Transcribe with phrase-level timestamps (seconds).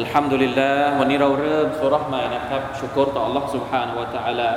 [0.00, 4.50] الحمد لله วันนี้เราเริ่มสุราะห์ใหม่นะครับชุกรต่อ Allah سبحانه และ تعالى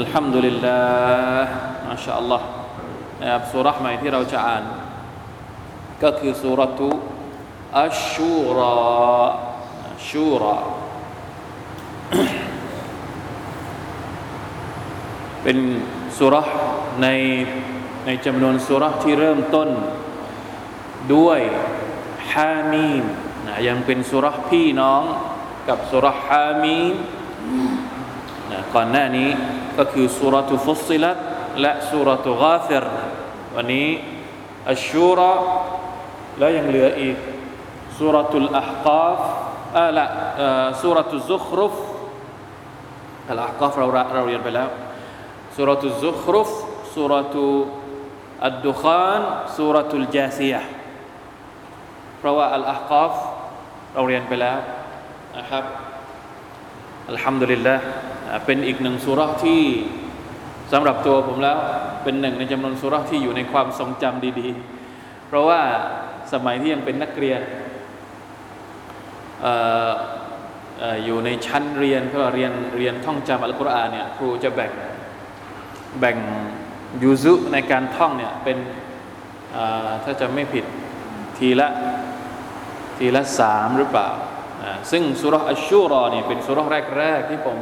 [0.00, 1.44] الحمد لله
[1.88, 2.42] ما شاء الله
[3.20, 4.64] นะครับสุราะห์ใหม่ที่เราจะอ่าน
[6.02, 6.90] ก็คือสุรตุ
[7.78, 8.74] อัชชูรา
[10.08, 10.56] ชูรา
[15.42, 15.58] เป็น
[16.18, 16.46] สุรษ
[17.02, 17.08] ใน
[18.06, 19.68] ในจำนวนสุรษที่เริ่มต้น
[21.14, 21.40] ด้วย
[22.31, 23.03] ฮามีม
[23.47, 25.03] นะยังเป็นสุรพี่น้อง
[25.67, 26.95] กับสุรฮามีม
[28.51, 29.29] นะก่อนหน้านี้
[29.77, 31.17] ก็คือสุรทุฟุศิลัต
[31.61, 32.85] และสุรทุกาฟิร
[33.55, 33.89] วันนี้
[34.71, 35.33] อัชชูรอ
[36.37, 37.17] แล้วยังเหลืออีก
[37.97, 39.19] สุรทุลอัฮกาฟ
[39.77, 40.05] อ่าละ
[40.81, 41.75] สุรทุซุครุฟ
[43.29, 44.69] อัลอัฮกาฟเราเราเรียนไปแล้ว
[45.55, 46.49] สุรทุซุครุฟ
[46.95, 47.45] สุรทุ
[48.45, 49.21] อัดดุคาน
[49.55, 50.61] สุรทุลจาซียะ
[52.25, 53.13] ราะว่าอัลอาฮกอฟ
[53.93, 54.57] เราเรียนไปแล้ว
[55.37, 55.63] นะครับ
[57.09, 57.75] อัลฮัมดุลิลละ
[58.45, 59.63] เป็นอีกหนึ่งสุราที่
[60.71, 61.57] สำหรับตัวผมแล้ว
[62.03, 65.61] เป็นหนึ่งในจำนวนสุราที่อยู่ในความทรงจำดีๆ เพราะว่า
[66.33, 67.41] สมัยที่ยังเป็นนักเรียน
[71.05, 74.71] อยู่ในชั้นเรียนก็เรียนเรียนท่องจำอัลกุรอานเนี่ยครูจะแบ่ง
[75.99, 76.17] แบ่ง
[77.03, 78.57] ยูซุในการท่องเนี่ยเป็น
[80.03, 80.65] ถ้าจะไม่ผิด
[81.37, 81.67] ทีละ
[82.97, 84.09] ทีละสามหรือเปล่า
[84.91, 86.59] ซึ่งสุรอัชชูรอเนี่ยเป็นสุร
[86.97, 87.57] แรกๆที่ผม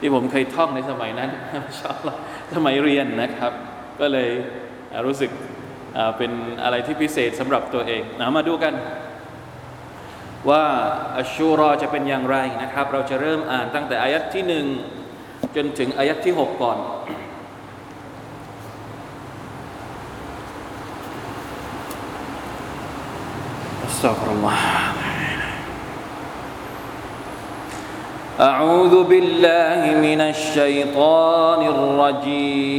[0.00, 1.30] ที่ผมเคยท่องในสมัยนั้น
[1.80, 1.96] ชอบ
[2.54, 3.52] สมัยเรียนนะครับ
[4.00, 4.30] ก็เลย
[5.06, 5.30] รู้สึก
[6.16, 6.32] เป็น
[6.62, 8.74] อะไรที่พิเศษสำหรับตัวเองนะมาดูกัน
[10.50, 10.64] ว่า
[11.18, 14.66] อัชชูรอจะเป็นอย่างไรนะครับ เราจะเริ่มอ่านตั้งแต่อายัดที่หนึ่ง
[15.56, 16.78] จนถึงอายัดที่หกก่อน
[23.96, 24.60] استغفر الله.
[28.40, 32.76] أعوذ بالله من الشيطان الرجيم.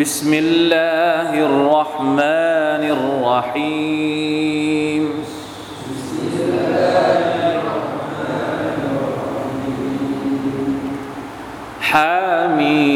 [0.00, 4.71] بسم الله الرحمن الرحيم.
[11.91, 12.90] حميم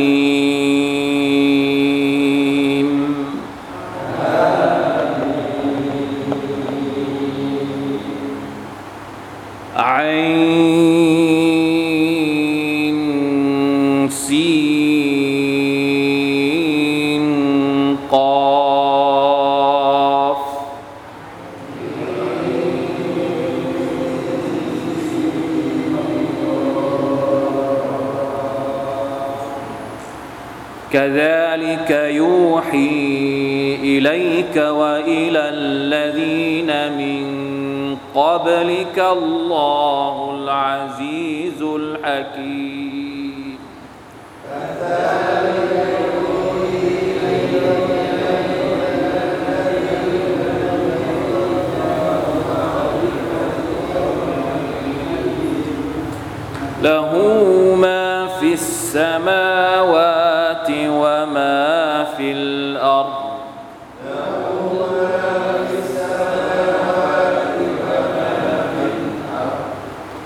[30.97, 37.27] كذلك يوحي إليك وإلى الذين من
[38.15, 42.97] قبلك الله العزيز الحكيم.
[56.83, 57.13] له
[57.81, 59.56] ما في وما
[62.17, 63.27] في الأرض.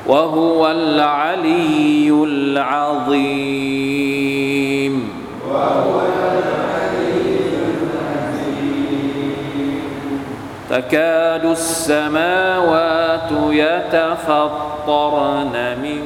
[0.07, 3.71] وهو العلي العظيم.
[10.71, 16.03] تكاد السماوات يتفطرن من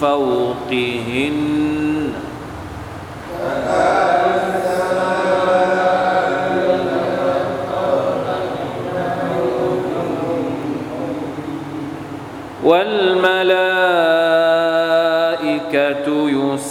[0.00, 1.87] فوقهن.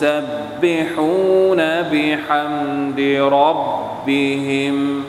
[0.01, 2.99] يسبحون بحمد
[3.33, 5.03] ربهم.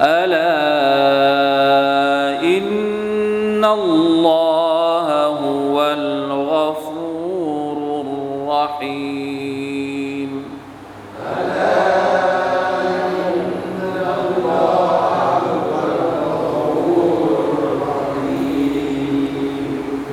[0.00, 0.75] ألا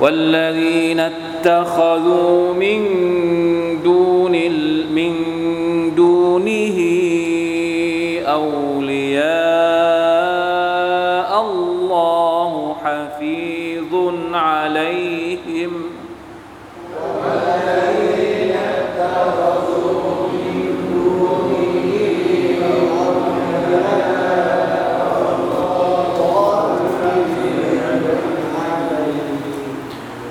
[0.04, 2.82] والذين اتخذوا من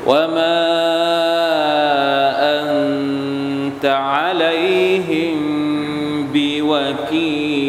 [0.07, 0.57] وما
[2.61, 5.37] أنت عليهم
[6.33, 7.67] بوكيل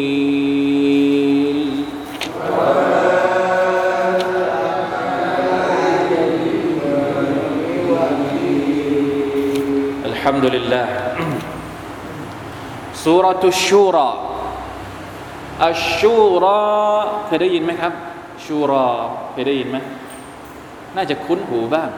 [10.05, 10.87] الحمد لله
[12.93, 14.09] سورة الشورى
[15.61, 16.61] الشورى
[17.25, 17.93] เคยได้ยินไหมครับ
[18.45, 18.87] ชูรอ
[19.31, 19.77] เคยได้ยินไหม
[20.95, 21.89] น่าจะคุ้นหูบ้าง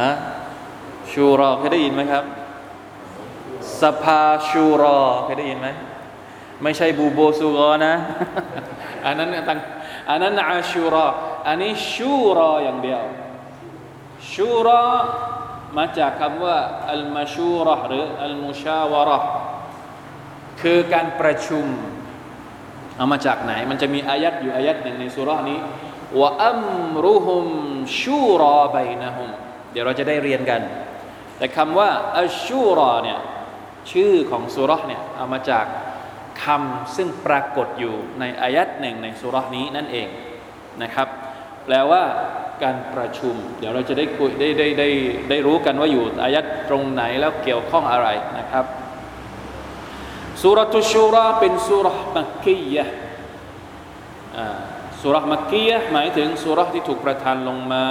[0.08, 0.10] ะ
[1.12, 2.24] ชูรอเคยได้ยินไหมครับ
[3.80, 5.68] สภาชูรอเคยได้ยินไหม
[6.62, 7.94] ไม่ใช่บูโบซูรอนะ
[9.04, 9.58] อันนั้นต่าง
[10.08, 11.06] อันนั้นอาชูรอ
[11.46, 13.02] อันนี้ชูรออย่างเดียว
[14.32, 14.82] ชูรอ
[15.76, 16.58] มาจากคำว่า
[16.92, 19.18] อัลมาชูรอหรืออัลมุชาวะรอ
[20.60, 21.66] คือการประชุม
[22.96, 25.58] เอามาจากไหน มันจะมีอายัดอยู่อายัดหนึ่งในสุรานี้
[26.20, 26.60] ว่าอัม
[27.06, 27.44] รุฮุม
[28.00, 29.30] ชูรอบัยนะฮุม
[29.72, 30.60] เดี๋ยวเราจะได้เรียนกัน
[31.38, 31.88] แต่คำว่า
[32.18, 33.18] อัชชูรอเนี่ย
[33.92, 35.66] ชื่อของสุรห์เนี่ยเอามาจาก
[36.44, 40.08] คำซึ่งปรากฏอยู่ในอายัดหนึ่งในสุรห์นี้นั่นเอง
[40.82, 41.08] นะครับ
[41.64, 42.02] แปลว่า
[42.62, 44.88] การประชุม เดี๋ยวเราจะได้คุยได้ได้ได้
[45.30, 48.08] ได้รู้กันว่าอยู่อายัดตรงไหนแล้วเกี่ยวข้องอะไร
[48.38, 48.64] นะครับ
[50.42, 52.86] สุรตุชูราเป็นสุรห์มักกียะ
[55.00, 57.84] สุรห์มักกียะห์หมายถึงสุรห์ที่ถูกประทานลงมา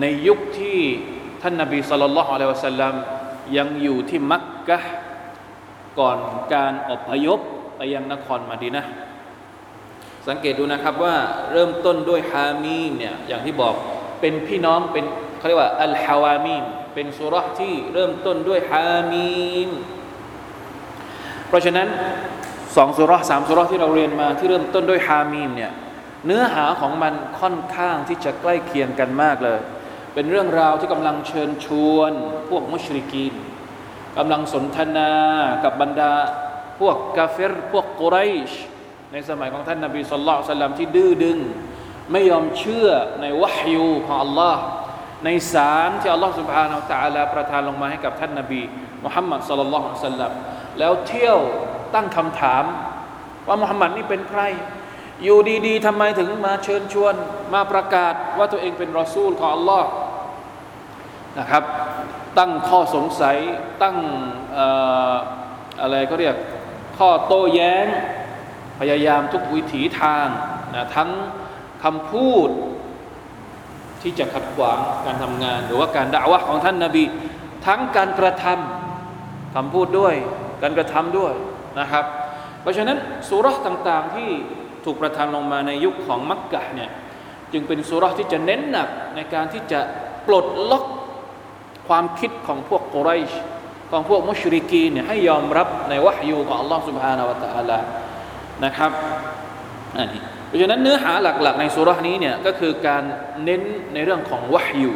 [0.00, 0.78] ในยุคที่
[1.42, 2.94] ท่านนบีสุลต่านละฮ์อะลัยฮิวะสัลลัม
[3.56, 4.92] ยังอยู่ที่มักกะห์
[5.98, 6.18] ก่อน
[6.54, 7.40] การอพยพ
[7.76, 8.84] ไปยังนครมาดีนะ
[10.28, 11.16] สังเกตดูนะครับว่า
[11.52, 13.74] เริ่มต้นด้วยฮามีเนี่ยอย่างที่บอก
[14.20, 15.04] เป็นพี่น้องเป็น
[15.38, 16.64] เขาเรียกว่าอัลฮาวามีม
[16.94, 19.70] เป็นสุรห์ที่เริ่มต้นด้วยฮามีม
[21.48, 21.88] เพราะฉะนั้น
[22.76, 25.72] สองสุราสามสุราที่เราเรียนมาที่เริ่มต้นด้วยฮามีมเนี่ย
[26.26, 29.60] เนื้อหาของมันค่อนข้างที่จะใกล้เคียงกันมากเลย
[30.18, 32.12] เป็นเรื่องราวที่กำลังเชิญชวน
[32.48, 33.34] พวกมุชริกีน
[34.18, 35.12] กำลังสนทนา
[35.64, 36.12] กับบรรดา
[36.80, 38.16] พวกกาเฟรพวกกุไร
[38.48, 38.50] ช
[39.12, 41.38] ในสมัยของท่านนาบีสุลต่านลัมที่ดื้อดึง
[42.12, 42.88] ไม่ยอมเชื่อ
[43.20, 44.62] ในวะฮยูของอัลลอฮ์
[45.24, 48.62] ในสารที่อัลลอฮ์สุบฮานาอัลตะลาประทานลงมาให้กับท่านนาบี
[49.04, 49.76] มุฮัมมัดสุลลัล
[50.10, 50.32] สัลลัม
[50.78, 51.38] แล้วเที่ยว
[51.94, 52.64] ตั้งคำถาม
[53.46, 54.42] ว่ามุฮัมมัดนี่เป็นใคร
[55.24, 57.14] อยู่ดีๆทำไมถึงมาเชิญชวน
[57.54, 59.88] มาประกาศว่าตัวเองเป็นรอซูลของอัลลอฮ์
[61.38, 61.62] นะครับ
[62.38, 63.36] ตั้งข้อสงสัย
[63.82, 63.96] ตั้ง
[64.56, 64.60] อ
[65.82, 66.36] อะไรก็เรียก
[66.98, 67.86] ข้อโต้แย้ง
[68.80, 70.26] พยายามทุกวิถีทาง
[70.74, 71.10] นะทั้ง
[71.84, 72.48] คำพูด
[74.02, 77.04] ที่จะขัดขวางการทำงาน หรือว่าการด่าวะของท่านนาบี
[77.66, 80.14] ทั้งการกระทำคำพูดด้วย
[80.62, 81.32] การกระทำด้วย
[81.80, 82.04] นะครับ
[82.60, 84.28] เพราะฉะนั้นสุราษต่างๆที่
[84.84, 86.90] ถูกประทานลงมาในยุคของมักกะเนี่ย
[87.52, 89.80] จึงเป็นสุราษที่จะเน้นหนักในการที่จะ
[90.26, 90.84] ปลดล็อก
[91.87, 93.31] ความคิดของพวกกุไรช
[93.91, 97.79] ของพวกมุชริกีนเนี่ยให้ยอมรับในวะฮยูของ Allah سبحانه และ تعالى
[98.65, 98.91] นะครับ
[99.97, 103.03] อันนี้เพราะฉะนั้นเนื้อหาหลักๆ ในสุราษนี้เนี่ยก็คือการ
[103.43, 103.61] เน้น
[103.93, 104.91] ในเรื่องของวะฮยู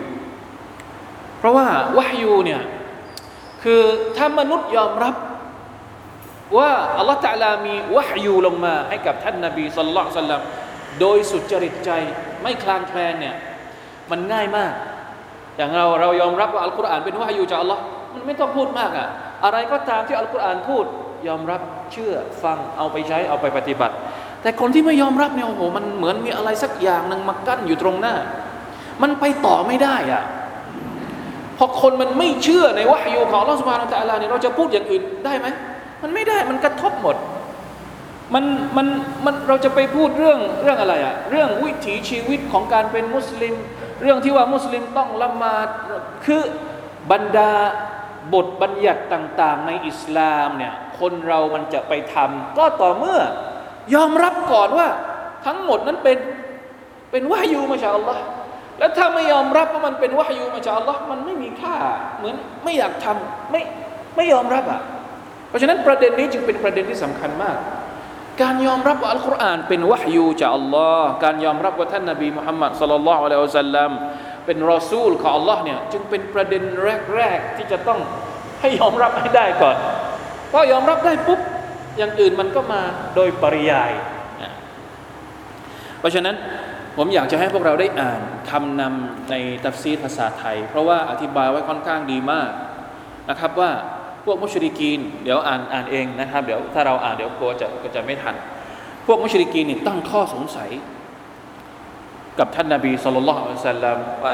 [1.40, 1.68] เพราะว่า
[1.98, 2.62] วะฮยูเนี่ย
[3.64, 3.82] คือ
[4.18, 5.16] ถ้ามนุษย์ยอมรับ
[6.58, 10.42] ว่าอัลลอฮฺตะอาลามีวะฮยูลงมาให้กับท่านนบีสัลลัลลอฮุอะลัยฮิวะสัลลัม
[11.00, 11.92] โดยสุจริตใจ
[12.42, 13.36] ไม่คลางแคลนเนี่ย
[14.12, 14.74] มันง่ายมาก
[15.61, 17.83] อย่างเราเรายอมรับว่าอัลกุรอานเป็นวายูจากอัลลอฮ์
[18.15, 19.09] มันไม่ต้องพูดมากอะ
[19.45, 20.85] อะไรก็ตามที่อัลกุรอานพูด
[21.29, 21.61] ยอมรับ
[21.93, 23.95] เชื่อฟังเอาไปใช้เอาไปปฏิบัติ
[24.43, 28.15] แต่คนที่ไม่ยอมรับเนี่ยโอ้โหมันเหมือนมีอะไรสักอย่างหนึ่งมากั้นอยู่ตรงหน้า
[29.03, 30.23] มันไปต่อไม่ได้อะ
[31.59, 35.47] พอคนมันไม่เชื่อในวายูของอัลลอฮ์สุบฮานาอัลลอฮ์เนี่ยเราจะพูดอย่างอื่นได้ไหม
[36.03, 37.17] มันไม่ได้มันกระทบหมด
[38.35, 38.45] มัน
[38.77, 38.87] มัน
[39.25, 43.55] มันเราจะไปพูดเรื่องเรื่องอะไรอะเรื่องวิถีชีวิตของการเป็นมุสลิม
[44.01, 45.69] เรื่องที่ว่ามุสลิมต้องละหมาด
[46.25, 46.43] คือ
[47.11, 47.53] บรรดา
[48.35, 53.21] บทบัญญัติต่าง ๆ ในอิสลามเนี่ยคนเรามันจะไปทำก็ต่อเมื่อ
[53.95, 54.89] ยอมรับก่อนว่า
[55.47, 56.19] ทั้งหมดนั้นเป็น
[57.11, 58.23] เป็นวายูมาจากอัลลอฮ์
[58.79, 61.77] แล้วถ้าไม่ยอมรับว่ามันเป็นวายูมาจากอัลลอฮ์มันไม่มีค่า
[62.19, 63.63] เหมือนไม่อยากทำไม่
[64.17, 64.81] ไม่ยอมรับอะ
[65.49, 67.57] เพราะฉะนั้นประเด็นนี้จึงเป็นประเด็นที่สำคัญมาก
[68.43, 73.91] การยอมรับว่าอัลกุรอานเป็นวะฮยูจากอัลลอฮ์การยอมรับว่าท่านนบีมุฮัมมัดصلى الله عليه وسلم
[74.47, 76.63] เป็นรอซูลของอัลลอฮ์เนี่ยจึงเป็นประเด็น
[77.15, 78.01] แรกๆที่จะต้อง
[78.61, 79.77] ให้ยอมรับให้ได้ก่อน
[80.53, 81.41] พอยอมรับได้ปุ๊บ
[81.99, 82.83] อย่างอื่นมันก็มา
[83.15, 83.93] โดยปริยาย
[85.99, 86.37] เพราะฉะนั้น
[86.97, 88.21] ผมอยากจะให้พวกเราได้อ่าน
[88.51, 92.51] คำนำในตัฟซีรภาษาไทย เพราะว่าอธิบายไว้ค่อนข้างดีมาก
[93.31, 93.71] นะครับว่า
[94.25, 98.35] พวกมุชริกีน เดี๋ยวอ่านอ่านเองนะครับเดี๋ยวถ้าเราอ่านเดี๋ยวกลัวจะก็จะไม่ทัน
[99.07, 100.71] พวกมุชริกีนนี่ตั้งข้อสงสัย
[102.39, 104.33] กับท่านนาบีสุลต่านละอัลสลัมว่า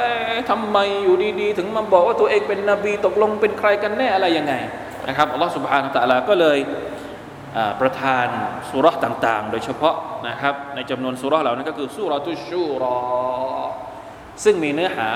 [0.51, 4.55] ทำไมอยู่ดีๆ ถึงมาบอกว่าตัวเองเป็นนบีตกลงเป็นใครกันแน่อะไรยังไง
[5.09, 6.59] นะครับอัลลอฮฺสุบฮานาตะลาก็เลย
[7.81, 8.27] ประทาน
[8.71, 9.97] สุรษต่าง ๆ โดยเฉพาะ
[10.29, 12.99] นะครับในจำนวนสุรษเหล่านั้นก็คือสุรตุชูรอ
[14.45, 15.09] ซึ่งมีเนื้อหา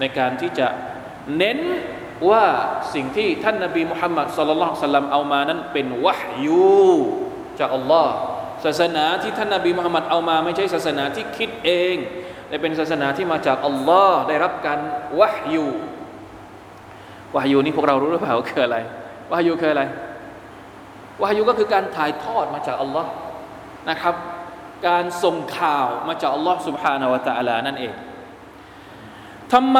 [0.00, 0.68] ในการที่จะ
[1.36, 1.58] เน้น
[2.29, 2.45] ว่า
[2.93, 6.89] สิ่งที่ท่านนบีมุฮัมมัดสุลลัลสัลลัมเอามานั้นเป็นวะฮยู
[7.59, 8.13] จากอัลลอฮ์
[8.65, 11.95] ศาสนาที่ท่านนบีมุฮัมมัดเอามาไม่ใช่ศาสนาที่คิดเอง
[12.47, 14.79] แต่เป็นศาสนาที่มาจากอัลลอฮ์ได้รับการ
[15.19, 15.67] วะฮยู
[17.35, 18.77] วะฮยูนี่พวกเรารู้หรือเปล่าคืออะไร
[19.31, 19.83] วะฮยูคืออะไร
[21.21, 23.09] วะฮยูก็คือการถ่ายทอดมาจากอัลลอฮ์
[23.89, 24.15] นะครับ
[24.87, 27.93] การส่งข่าวมาจากอัลลอฮ์ سبحانه และ تعالى นั่นเอง
[29.52, 29.78] ทำไม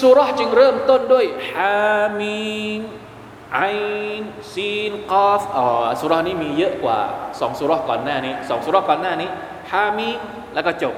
[0.00, 5.68] สูเราะฮ์จึงเริ่มต้นด้วย حم عسق อ๋อ
[6.00, 6.98] สูเราะฮ์นี้มีเยอะกว่า
[7.40, 9.28] สองสูเราะฮ์ก่อนหน้านี้สองสูเราะฮ์ก่อนหน้านี้
[9.70, 10.08] حم
[10.54, 10.94] แล้วก็จบ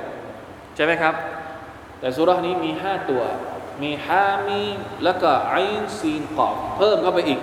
[0.74, 1.14] ใช่ไหมครับ
[2.00, 3.22] แต่สุรษนี้มีห้าตัว
[3.82, 4.62] มีฮามี
[5.04, 5.56] แล้วก็ไอ
[5.98, 7.40] ซีนกอฟเพิ่มเข้าไปอีก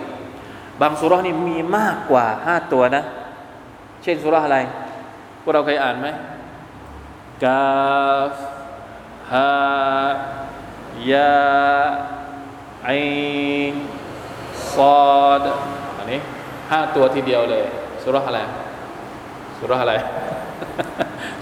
[0.82, 3.04] บางสุรษนี้มีมากกว่าห้าตัวนะ
[4.04, 4.58] เช่นสุรษอะไร
[5.42, 6.08] พวกเราเคยอ่านไหม
[7.44, 7.64] กา
[8.32, 8.34] ฟ
[9.32, 9.48] ฮา
[11.12, 11.34] ยา
[12.86, 12.90] ไอ
[14.74, 14.78] ซ
[15.22, 15.44] อด
[15.98, 16.20] อันนี้
[16.72, 17.66] ห้าตัวทีเดียวเลย
[18.04, 18.40] สุรษอะไร
[19.60, 19.94] สุรษอะไร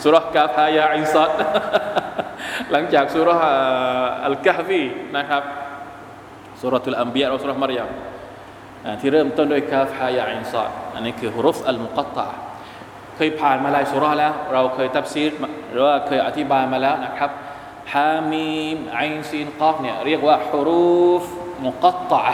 [0.04, 1.32] สุรษกาพายาไอซอด
[2.72, 3.42] หลังจากสุรษ
[4.26, 4.82] อัลกะฮฟี
[5.18, 5.44] นะครับ
[6.62, 7.92] สูเราะตุลอัมบิยาอ์และสูเราะฮ์มัรยัม
[9.00, 12.28] ที่เริ่มต้นด้วย كهيعص อันนี้คือ حروف المقطعة
[13.16, 15.32] เคยผ่านมาหลายสูเราะฮ์แล้ว เราเคยตัฟซีร
[15.72, 17.32] หรือว่าเคยอธิบายมาแล้วนะครับ
[17.94, 21.24] حم عسق เนี่ยเรียกว่า حروف
[21.66, 22.26] مقطعة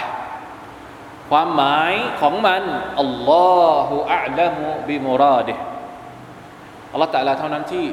[1.30, 2.64] ความหมายของมัน
[3.02, 7.86] الله أعلم بمراد الله تعالى เท่านั้นที่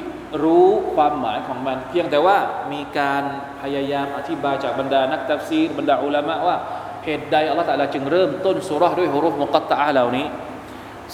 [0.43, 2.37] รู้ความหมายของมัน เพียงแต่ว่า
[2.71, 3.23] มีการ
[3.61, 6.57] พยายามอธิบายจากบรรดานักตัฟซีรบรรดาอุลามะว่า
[7.05, 10.25] เหตุใดอัลลอฮฺตะลาจึงเริ่มต้นสุราด้วยฮุรูฟมุกัตตะเหล่านี้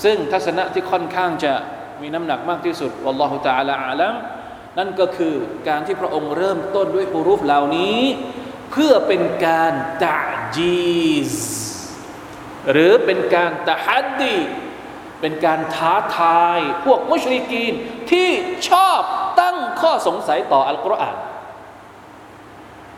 [0.04, 1.54] ซึ่งทัศนะที่ค่อนข้างจะ
[2.01, 4.13] มีน้ำหนักมากที่สุดวัลลอฮฺตะลาอาลัม
[4.77, 5.34] นั่นก็คือ
[5.67, 8.01] การที่พระองค์เริ่มต้นด้วยฮุรุฟเหล่านี้
[8.72, 10.17] เพื่อเป็นการตะ
[10.55, 10.77] จี
[11.31, 11.34] ซ
[12.72, 14.36] หรือเป็นการตะฮัดดี
[15.22, 17.74] เป็นการท้าทายพวกมุชริกีน
[18.12, 18.29] ที่
[18.69, 19.00] ชอบ
[19.41, 21.17] ตั้งข้อสงสัยต่ออัลกุรอาน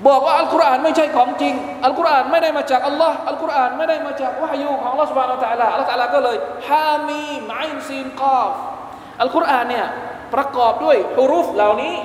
[0.07, 1.53] บอกว่าอัลกุรอานไม่ใช่ของจริง
[1.85, 8.53] อัลกุรอานไม่ได้มาจากอัลลอฮ์อัลกุรอานไม่ได้มาจากวะฮยูของอัลลอฮ์สุบานอัลตะลาอัลตะลาก็เลยฮามีมอินซีนกอฟ
[9.21, 9.87] อัลกุรอานเนี่ย
[10.33, 11.95] ประกอบด้วยฮุรุฟเหล่านี้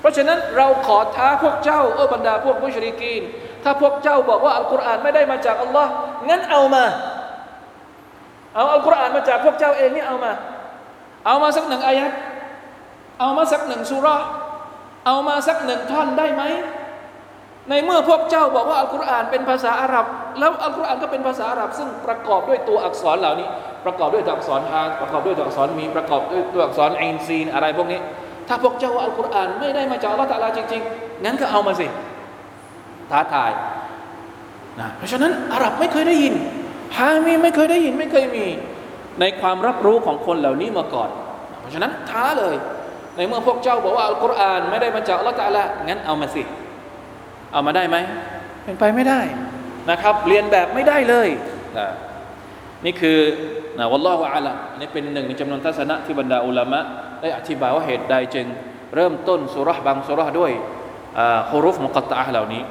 [0.00, 3.22] เพราะฉะนั้นเราขอท้าพวกเจ้าเออบรรดาพวกมุชริกีน
[3.62, 5.90] ถ้าพวกเจ้าบอกว่าอัลกุรอานไม่ได้มาจากอัลลอฮ์
[6.28, 6.84] งั้นเอามา
[8.54, 10.32] เอาอัลกุรอานมาจากพวกเจ้าเองนี่เอามา
[11.26, 12.12] เอามาสักหนึ่งอายัด
[13.20, 14.16] เอามาสักหนึ่งสุรา
[15.06, 16.42] เอามาสักหนึ่งท่อนได้ไหม
[17.70, 20.06] ในเมื่อพวกเจ้าบอกว่าอัลกุรอานเป็นภาษาอาหรับ
[20.38, 23.48] แล้วอัลกุรอานก็เป็นภาษาอาหรับ ซึ่งประกอบด้วยตัวอักษรเหล่านี้
[23.84, 28.00] ประกอบด้วยตัวอักษรฮาประกอบด้วยตัวอักษรมีประกอบด้วยตัวอักษรอินซีนอะไรพวกนี้
[28.48, 31.86] ถ้าพวกเจ้าว่าอัลกุรอานไม่ได้มาจากอัลลอฮฺตะลาจริงๆงั้นก็เอามาสิ
[33.10, 33.50] ท้าทาย
[34.80, 36.34] นะเพราะฉะนั้นอาหรับไม่เคยได้ยิน
[36.98, 38.46] ฮามีไม่เคยได้ยินไม่เคยมี
[39.20, 41.10] ในความรับรู้ของคนเหล่านี้มาก่อน
[41.60, 42.56] เพราะฉะนั้นท้าเลย
[43.16, 46.42] ในเมื่อพวกเจ้าบอกว่าอัลกุรอานไม่ได้มาจากอัลลอฮฺตาลางั้นเอามาสิ
[47.52, 47.96] เอามาได้ไหม
[48.64, 49.20] เป็นไปไม่ได้
[49.90, 51.28] นะครับ เรียนแบบไม่ได้เลย
[51.78, 51.88] นะ
[52.84, 53.18] นี่คือ
[53.78, 56.80] นะวัลลอฮฺอาลัมอันนี้เป็นหนึ่งในจำนวนทัศนะที่บรรดาอุลามะ
[57.22, 58.46] ได้อธิบายว่าเหตุใดจึง
[58.94, 60.52] เริ่มต้นสุรษบางสุรษด้วย
[61.50, 62.62] ฮุรุฟมุกตะเหล่านี้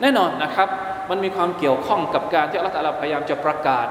[0.00, 0.68] แน่นอนนะครับ
[1.10, 3.86] มันมีความเกี่ยวข้องกับการที่อัลลอฮฺพยายามจะประกาศ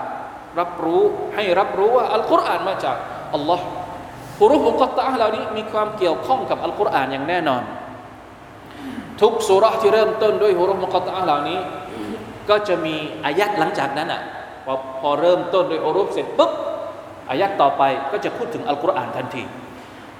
[0.59, 1.03] รับรู้
[1.36, 2.98] ให้รับรู้ว่าอัลกุรอานมาจาก
[3.36, 3.65] อัลลอฮ์
[4.39, 7.62] ฮุรุฟมุกตะเหล่านี้มีความเกี่ยวข้องกับอัลกุรอานอย่างแน่นอน
[9.20, 11.58] ทุกสุรษที่เริ่มต้นด้วยฮุรุฟมุกตะเหล่านี้
[12.50, 14.22] ก็จะมีอายัดหลังจากนั้นอ่ะ
[14.64, 16.50] พอพอเริ่มต้นด้วยฮุรุฟเสร็จปุ๊บ
[17.30, 17.82] อายัดต่อไป
[18.12, 19.42] ก็จะพูดถึงอัลกุรอานทันที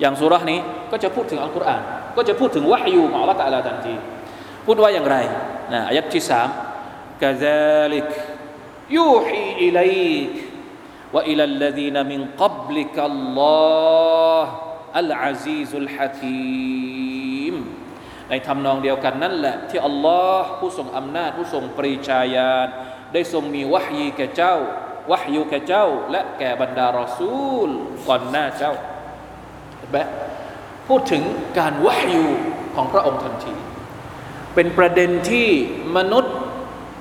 [0.00, 0.59] อย่างสุรานี้
[0.90, 1.83] ก็จะพูดถึงอัลกุรอาน
[2.16, 3.95] ก็จะพูดถึงวะฮยูของอัลลอฮฺตะลาทันที
[4.66, 5.16] พูดว่าอย่างไร
[5.73, 6.49] นะอายัดที่สาม
[7.23, 8.07] กะซาลิก
[8.97, 9.95] ยูฮีอิลัย
[10.33, 10.35] ก
[11.14, 14.45] وإلى الذين من قبلك الله
[14.97, 17.27] العزيز الحكيم
[18.29, 22.67] ในทำนองเดียวกันนั่นแหละ ที่อัลลอฮ์ผู้ทรงอำนาจผู้ทรงปริชาญาณ
[23.13, 24.55] ได้ทรงมีวะฮีแก่เจ้า
[25.12, 27.69] วะฮยูแก่เจ้า และแก่บรรดารอซูล
[28.07, 28.74] ก่อนหน้าเจ้า
[29.91, 30.07] แบบ
[30.88, 31.24] พูดถึง
[31.57, 32.25] การวะฮยู
[32.75, 33.53] ของพระองค์ทันที
[34.55, 35.50] เป็นประเด็นที่
[35.98, 36.36] มนุษย์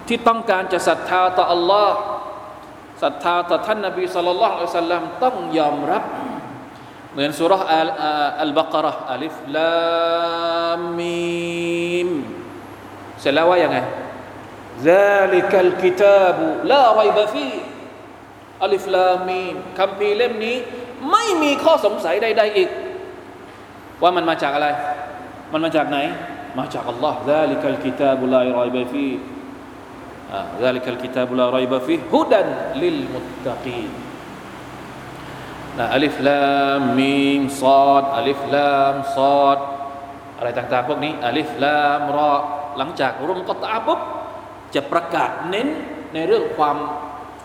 [0.08, 1.96] ที่ต้องการจะศรัทธาต่ออัลลอฮ์
[3.02, 6.04] ศรัทธาต่อท่านนบีสุลต่านละอัลสัลลัมต้องยอมรับ
[7.13, 7.89] เหมือนสุรษอัล
[8.43, 9.73] อัลบากระอัลิฟลา
[10.97, 12.09] มีม
[13.19, 13.77] เสร็จแล้วว่ายังไง
[14.91, 16.37] ذلك الكتاب
[16.71, 17.55] لا ريب فيه
[18.63, 20.57] อัลิฟลามีมคำพีเล่มนี้
[21.11, 22.69] ไม่มีข้อสงสัยใดๆอีก
[24.01, 24.67] ว่ามันมาจากอะไร
[25.51, 25.97] มันมาจากไหน
[26.59, 29.15] มาจากอัลลอฮ์ ذلك الكتاب لا ريب فيه
[30.63, 32.41] ذلك الكتاب لا ريب فيه هدى
[32.81, 34.06] للمتقين นะ
[35.94, 39.58] อัลิฟลามมีมซอดอัลิฟลามซอด
[40.38, 42.34] อะไรต่างๆ พวกนี้อัลิฟลามรอ
[42.78, 44.00] หลังจากรุมกตาปุ๊บ
[44.74, 45.68] จะประกาศเน้น
[46.14, 46.76] ในเรื่องความ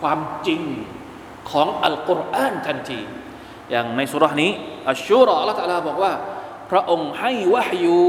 [0.00, 0.62] ความจริง
[1.50, 3.00] ของอัลกุรอานทันที
[3.70, 4.52] อย่างในสุรานี้
[4.90, 6.12] อัชชูรอลลอฮฺตะลาบอกว่า
[6.70, 8.02] พระองค์ให้วะฮยู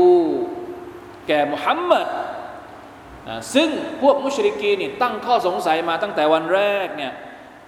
[1.28, 2.08] แก่มุฮัมมัด
[3.54, 3.70] ซึ่ง
[4.02, 7.14] พวกมุชริกีนี่ตั้งข้อสงสัยมาตั้งแต่วันแรกเนี่ย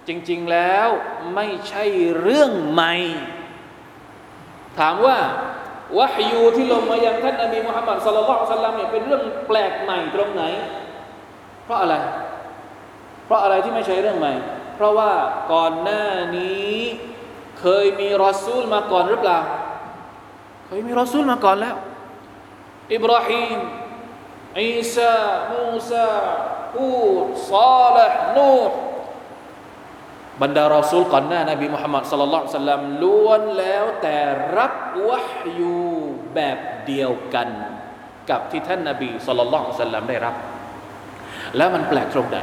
[0.08, 0.88] จริง ๆแล้ว
[1.34, 1.84] ไม่ใช่
[2.20, 2.94] เรื่องใหม่
[4.78, 5.18] ถามว่า
[5.98, 10.42] วะฮยูที่ลงมายังท่านนบีมุฮัมมัดสุลลัลสัลลัมเนี่ยเป็นเรื่องแปลกใหม่ตรงไหน
[11.64, 11.94] เพราะอะไร
[13.24, 14.32] เพราะอะไรที่ไม่ใช่เรื่องใหม่
[14.74, 15.12] เพราะว่า
[15.52, 16.04] ก่อนหน้า
[16.36, 16.74] นี้
[17.60, 19.38] เคยมีรอซูลมาก่อนหรือเปล่า
[20.66, 21.76] เคยมีรอซูลมาก่อนแล้ว
[22.94, 23.58] อิบราฮิม
[24.62, 26.12] อีสามูซา
[26.74, 26.88] ฮู
[27.26, 28.87] ดซาลห์นูห์
[30.41, 34.17] บรรดารอซูลก่อนหน้านบีมุฮัมมัดสลลัลสัลลัมล้วนแล้วแต่
[34.57, 34.73] รับ
[35.07, 35.83] วะฮยู
[36.35, 37.47] แบบเดียวกัน
[38.29, 40.35] กับที่ท่านนบีสลลัลสัลลัมได้รับ
[41.57, 42.37] แล้วมันแปลกตรงไหน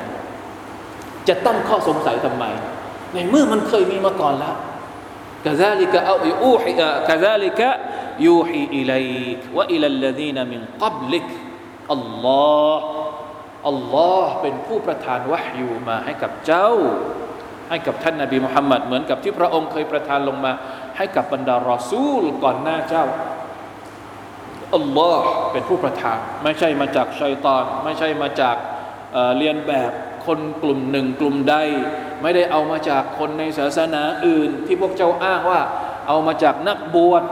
[1.28, 2.44] จะตั้งข้อสงสัยทำไม
[3.12, 4.56] ในเมื่อมันเคยมีมาก่อนแล้ว
[5.44, 6.72] كذلك أو يوحي
[7.08, 7.60] كذلك
[8.18, 11.28] يوحي إليك وإلى الذين من قبلك
[11.94, 12.84] อัลลอฮ์
[13.68, 16.70] อัลลอฮ์เป็นผู้ประทานวะฮยูมาให้กับเจ้า
[17.69, 20.51] ให้กับท่านนาบีมุฮัมมัดเหมือนกับที่พระองค์เคยประทานลงมา
[20.97, 23.05] ให้กับบรรดารอซูลก่อนหน้าเจ้า
[24.75, 28.55] อัลลอฮ์เป็นผู้ประทาน ไม่ใช่มาจากชัยตอน ไม่ใช่มาจาก
[29.13, 29.91] เเรียนแบบ
[30.25, 31.55] คนกลุ่มหนึ่งกลุ่มใด
[32.21, 35.61] ไม่ได้เอามาจากคนในศาสนาอื่น ที่พวกเจ้าอ้างว่า
[36.07, 37.23] เอามาจากนักบวช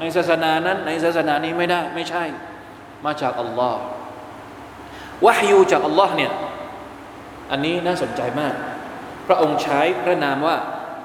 [0.00, 2.24] ในศาสนานั้น ในศาสนานี้ไม่ได้ไม่ใช่
[3.04, 3.80] มาจากอัลลอฮ์
[5.24, 6.32] วะฮยูจากอัลลอฮ์เนี่ย
[7.50, 8.54] อันนี้น่าสนใจมาก
[9.27, 10.57] พระองค์ใช้พระนามว่า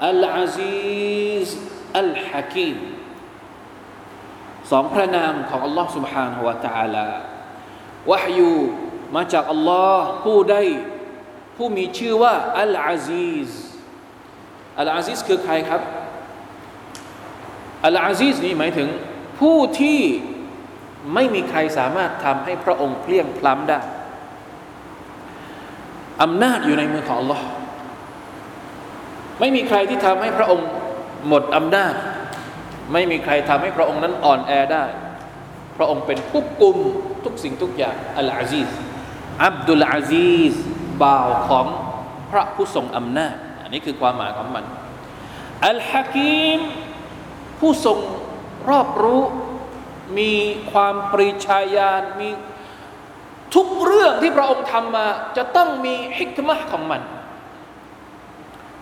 [0.06, 1.48] อัลอาซีซ
[1.98, 2.76] อัลฮะกีม
[4.70, 7.08] สองพระนามของอัลลอฮ์ سبحانه และ تعالى
[8.10, 8.54] วะฮยู
[9.16, 10.62] มาจากอัลลอฮ์ผู้ได้
[11.56, 13.50] ผู้มีชื่อว่าอัลอาซีซ
[14.78, 15.82] อัลอาซีซคือใครครับ
[17.86, 18.88] อัลอาซีซนี่หมายถึง
[19.40, 20.00] ผู้ที่
[21.14, 23.80] ไม่มีใครสามารถทำให้พระองค์เพลียงพล้ำได้
[26.22, 27.40] อำนาจอยู่ในมือของ Allah
[29.39, 30.67] ไม่มีใครที่ทำให้พระองค์
[31.27, 31.93] หมดอำนาจ
[32.93, 34.85] ไม่มีใครทำให้พระองค์นั้นอ่อนแอได้
[35.77, 36.77] พระองค์เป็นผู้กุม
[37.23, 38.69] ทุกสิ่งทุกอย่างอัลอาซีซ
[39.45, 40.53] อับดุลอาซีซ
[41.03, 41.67] บ่าวของ
[42.31, 44.63] พระผู้ทรงอำนาจ อันนี้คือความหมายของมัน
[45.67, 46.59] อัลฮะกีม
[47.59, 47.97] ผู้ทรง
[48.69, 49.21] รอบรู้
[50.19, 50.33] มี
[50.71, 52.29] ความปริชาญาณมี
[53.55, 57.01] ทุกเรื่องที่พระองค์ทำมา จะต้องมีฮิกมะของมัน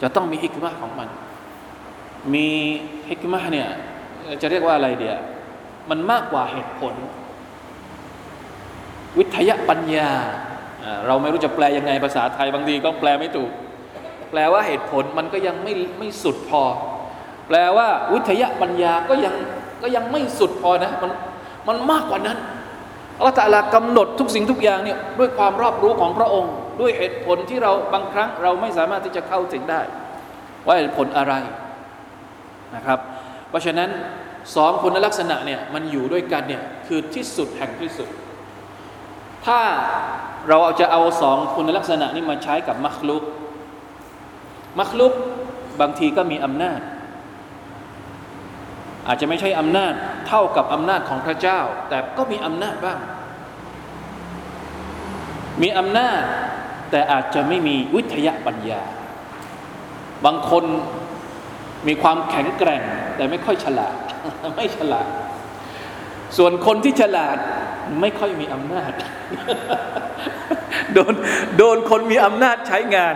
[0.04, 1.10] จะต้องมีฮิกมะของมัน
[2.34, 2.48] มี
[3.10, 3.70] ฮิกมะเนี่ย
[4.42, 5.16] จะเรียกว่าอะไรเดีย
[5.90, 6.94] มันมากกว่าเหตุผล
[9.18, 10.10] วิทยาปัญญา
[11.08, 13.52] เราไม่รู้จะแปลยังไงภาษาไทยบางทีก็แปลไม่ถูก
[14.30, 16.64] แปลว่าเหตุผลมันก็ยังไม่ไม่สุดพอ
[17.48, 19.36] แปลว่าวิทยาปัญญาก็ยัง
[19.82, 21.12] ก็ยังไม่สุดพอนะมัน
[21.68, 22.38] มันมากกว่านั้น
[23.18, 29.82] อัลลอฮฺตะลกำหนดทุกสิ่งทุกอย่างเนี่ยด้วยความรอบรู้ของพระองค์ ด้วยเหตุผลที่เราบางครั้งเราไม่สามารถที่จะเข้าถึงได้
[30.66, 31.34] ว่าเหตุผลอะไร
[32.76, 33.00] นะครับ
[33.50, 33.90] เพราะฉะนั้น
[34.56, 38.10] สองคุณลักษณะเนี่ยมันอยู่ด้วยกันเนี่ยคือที่สุดแห่งที่สุด
[39.46, 39.60] ถ้า
[40.50, 43.24] เราจะเอาสองคุณลักษณะนี้มาใช้กับมัคลุก
[44.80, 45.14] มัคลุก
[45.82, 46.80] บางทีก็มีอำนาจ
[49.08, 49.94] อาจจะไม่ใช่อำนาจ
[50.28, 51.60] เท่ากับอำนาจของพระเจ้า
[51.90, 53.00] แต่ก็มีอำนาจบ้าง
[55.62, 56.22] มีอำนาจ
[56.96, 58.82] แต่อาจจะไม่มีวิทยาปัญญา
[60.26, 60.64] บางคน
[61.88, 62.82] มีความแข็งแกร่ง
[63.16, 63.96] แต่ไม่ค่อยฉลาด
[64.56, 65.10] ไม่ฉลาด
[66.38, 67.38] ส่วนคนที่ฉลาด
[68.02, 68.92] ไม่ค่อยมีอำนาจ
[70.94, 71.14] โดน
[71.58, 73.16] โดนคนมีอำนาจใช้งาน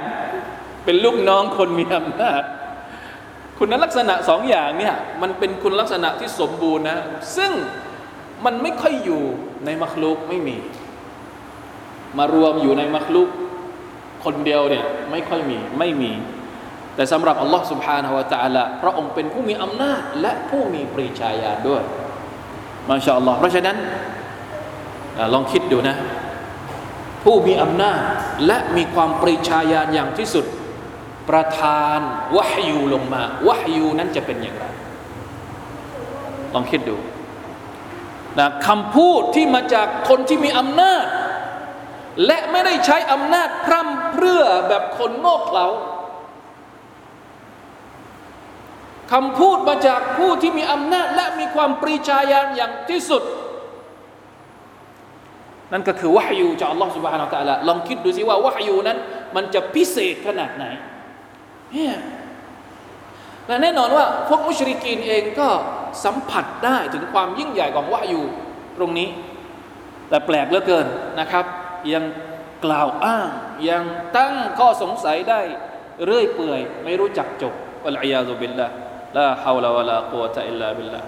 [0.85, 2.41] เป็นลูกน้องคนมีอำนาจ
[3.57, 6.99] คุณลักษณะสองอย่างเนี่ยมันเป็นคุณลักษณะที่สมบูรณ์นะ
[7.37, 7.51] ซึ่ง
[8.45, 9.23] มันไม่ค่อยอยู่
[9.65, 10.57] ในมัคลุกไม่มี
[12.17, 13.29] มารวมอยู่ในมัคลุก
[14.24, 16.12] คนเดียวเนี่ยไม่ค่อยมีไม่มี
[16.94, 21.82] แต่สำหรับอัลลอฮ์ سبحانه และ تعالى พระองค์เป็นผู้มีอำนาจและผู้มีปริชาญาณด้วย
[22.88, 23.76] มาชาอัลลอฮ์เพราะฉะนั้น
[25.32, 25.96] ลองคิดดูนะ
[27.24, 28.00] ผู้มีอำนาจ
[28.46, 30.44] และมีความปริชาญาณอย่างที่สุด
[31.30, 32.00] ประทาน
[32.36, 34.64] วะฮยูลงมาวะฮยูนั้นจะเป็นอย่างไร
[36.54, 36.96] ลองคิดดู
[38.38, 41.06] นะคำพูดที่มาจากคนที่มีอำนาจ
[42.26, 45.65] และไม่ได้ใช้อำนาจพร่ำ เรื่อแบบคนโง่เขลา
[49.11, 53.23] คำพูดมาจากผู้ที่มีอำนาจและมีความปรีชาญาณอย่างที่สุด
[55.71, 58.97] นั่นก็คือวะฮยูจากอัลลอฮฺสุบฮานาอัลลอฮลองคิดดูสิว่าวะฮยูนั้น
[59.35, 60.65] มันจะพิเศษขนาดไหน
[61.73, 61.95] เนี่ย
[63.47, 65.49] และแน่นอนว่าพวกมุชริกีนเองก็
[66.03, 68.21] สัมผัสได้ถึงความยิ่งใหญ่ของวะฮยู
[68.77, 69.09] ตรงนี้
[70.09, 70.85] แต่แปลกเหลือเกิน
[71.19, 71.45] นะครับ
[71.93, 72.03] ยัง
[72.65, 73.29] กล่าวอ้าง
[73.69, 73.83] ยัง
[74.17, 75.41] ตั้งข้อสงสัยได้
[76.05, 77.53] เรื่อยเปื่อย ไม่รู้จักจบ
[77.87, 78.67] อัลอยาซุบิลละ
[79.17, 81.01] ลาฮาวลาวะลากุวะตะอิลลาบิลลา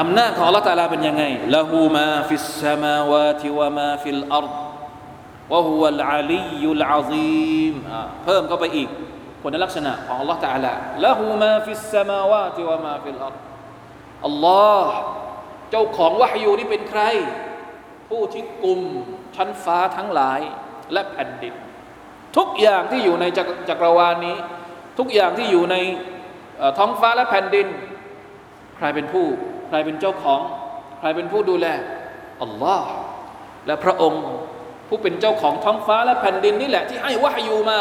[0.00, 1.24] อำนาจของ Allah ตาลาเป็นยังไง
[1.56, 4.54] ละหูมาฟิสสมาวาติวะมาฟิลอัรด
[5.52, 7.12] วะฮุวัลอาลียุลอาซ
[7.58, 7.74] يم
[8.24, 8.88] เพิ่มเข้าไปอีก
[9.42, 10.72] คุณลักษณะของ Allah ตาลา
[11.04, 13.38] ละหูมาฟิสสมาวาติวะมาฟิลอัรด
[14.26, 14.92] อัลลอฮ์
[15.70, 17.02] เจ้าของวะฮยูนี่เป็นใคร
[18.10, 18.80] ผู้ที่กลุ่ม
[19.36, 20.40] ชั้นฟ้าทั้งหลาย
[20.92, 21.54] และแผ่นดิน
[22.36, 23.24] ทุกอย่างที่อยู่ใน
[23.68, 24.36] จักรวาลนี้
[24.98, 25.76] ทุกอย่างที่อยู่ใน
[26.78, 27.66] ท้องฟ้าและแผ่นดิน
[28.76, 29.26] ใครเป็นผู้
[29.68, 30.40] ใครเป็นเจ้าของ
[30.98, 31.66] ใครเป็นผู้ดูแล
[32.42, 32.88] อัลลอฮ์
[33.66, 34.22] และพระองค์
[34.88, 37.78] ผู้เป็นเจ้าของท้องฟ้าและแผ่นดินนี่แหละที่ให้วะฮยูมา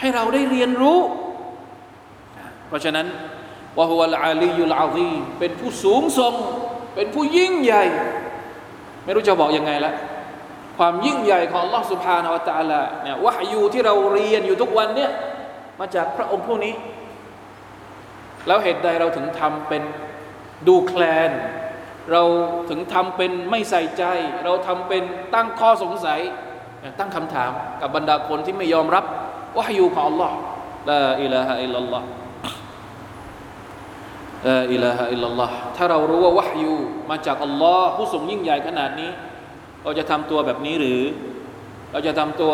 [0.00, 0.98] ให้เราได้เรียนรู้
[2.68, 3.06] เพราะฉะนั้น
[3.78, 6.34] วะฮุวลอาลียุลอาซีเป็นผู้สูงส่ง
[6.94, 7.84] เป็นผู้ยิ่งใหญ่
[9.04, 9.92] ไม่รู้จะบอกยังไงละ
[10.77, 15.11] ความยิ่งใหญ่ของ Allah سبحانه และ تعالى เนี่ยวะฮยูที่เราเรียนอยู่ทุกวันเนี่ย
[15.79, 16.73] มาจากพระองค์ผู้นี้
[18.47, 19.83] แล้วเหตุใดเราถึงทำเป็น
[20.67, 21.31] ดูแคลน
[22.11, 22.23] เรา
[22.69, 24.03] ถึงทำเป็นไม่ใส่ใจ
[24.43, 26.19] เราทำเป็นตั้งข้อสงสัย
[26.99, 29.05] ตั้งคำถามกับบรรดาคนที่ไม่ยอมรับ
[29.57, 30.31] วะฮยูของ Allah
[30.89, 32.07] ลาอิลาฮะอิลลัลลอฮ์
[34.47, 36.75] ลาอิลาฮะอิลลัลลอฮ์ถ้าเรารู้ว่าวะฮยู
[37.09, 39.11] มาจากอัลลอฮ์ผู้ทรงยิ่งใหญ่ขนาดนี้
[39.82, 41.00] เราจะทำตัวแบบนี้หรือ
[41.92, 42.52] เราจะทำตัว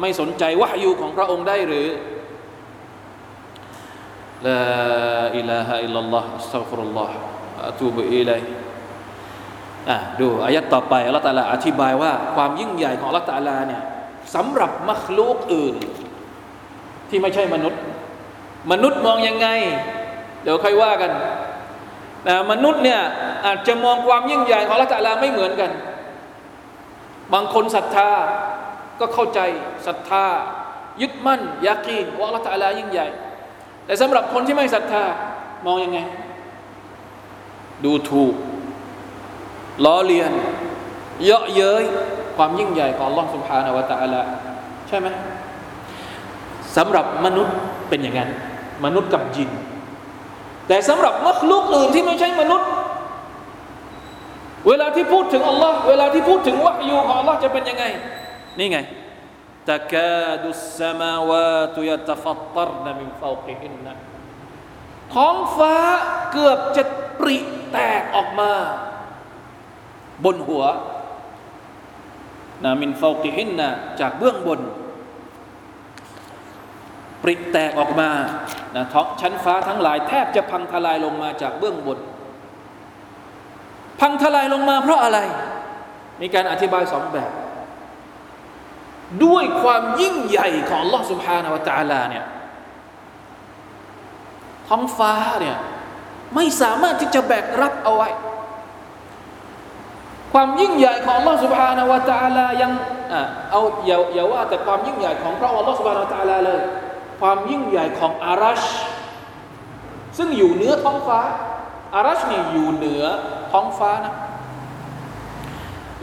[0.00, 1.86] ไม่สนใจวะยูของพระองค์ได้หรือ
[4.46, 4.60] ลา
[5.36, 7.14] อิลาฮะอิลลัลลอฮ์อัสตัฟุรุลลอฮ์
[7.66, 8.40] อะตูบุอิลัย
[9.90, 13.82] อะดูอายัดต่อไปอัลลอฮฺตาลาอธิบายว่าความยิ่งใหญ่ของอัลลอฮฺตาลาเนี่ย
[14.34, 15.74] สำหรับมัคลูกอื่น
[17.08, 17.80] ที่ไม่ใช่มนุษย์
[18.72, 19.48] มนุษย์มองยังไง
[20.42, 21.10] เดี๋ยวค่อยว่ากัน
[22.24, 23.00] แต่มนุษย์เนี่ย
[23.46, 25.70] อาจจะมองความยิ่งใหญ่ของอัลลอฮฺตาลาไม่เหมือนกัน
[27.33, 28.09] บางคนศรัทธา
[28.99, 29.39] ก็เข้าใจ
[29.87, 30.25] ศรัทธา
[31.01, 33.07] ยึดมั่นยากีนว่าอัลลอฮฺตาลายิ่งใหญ่
[33.85, 35.03] แต่สำหรับคนที่ไม่ศรัทธา
[35.65, 35.99] มองยังไง
[37.85, 38.33] ดูถูก
[39.85, 40.31] ล้อเลียน
[41.23, 41.83] เยาะเย้ย
[42.37, 44.21] ความยิ่งใหญ่ของ Allah سبحانه และ تعالى
[44.87, 45.07] ใช่ไหม
[46.77, 47.55] สำหรับมนุษย์
[47.89, 48.29] เป็นอย่างนั้น
[48.85, 49.49] มนุษย์กับยิน
[50.67, 52.67] แต่สำหรับมัคลุกอื่นที่ไม่ใช่มนุษย์
[54.68, 57.84] เวลาที่พูดถึงอัลลอฮ์เวลาที่พูดถึงวะฮยูของอัลลอฮ์จะเป็นยังไง
[58.58, 58.78] นี่ไง
[59.70, 63.92] ตะกาดุสสมาวาตุยตฟัตตรนมินฟาวกิฮินนะ
[65.14, 65.76] ท้องฟ้า
[66.32, 66.84] เกือบจะ
[67.20, 67.36] ปริ
[67.72, 68.52] แตกออกมา
[70.24, 70.64] บนหัว
[72.64, 73.68] นามินฟาวกิฮินนะ
[74.00, 74.60] จากเบื้องบน
[77.22, 78.10] ปริแตกออกมา
[78.74, 81.98] นะท้องชั้นฟ้าทั้งหลายแทบจะพังทลายลงมาจากเบื้องบน
[83.99, 85.19] พังทลายลงมาเพราะอะไร
[86.21, 87.31] มีการอธิบายสองแบบ
[89.23, 92.25] ด้วยความยิ่งใหญ่ของ Allah سبحانه และ تعالى เนี่ย
[94.67, 95.57] ท้องฟ้าเนี่ย
[96.35, 98.09] ไม่สามารถที่จะแบกรับเอาไว้
[100.33, 102.71] ความยิ่งใหญ่ของ Allah سبحانه และ تعالى ยัง
[103.13, 106.61] อ่ะเอาอย่าอย่าว่าแต่ความยิ่งใหญ่ของพระองค์ Allah سبحانه และ تعالى เลย
[107.21, 108.61] ความยิ่งใหญ่ของอารัช
[110.17, 111.19] ซึ่งอยู่เหนือท้องฟ้า
[111.94, 113.04] อารัชเนี่อยู่เหนือ
[113.52, 114.14] ท้องฟ้านะ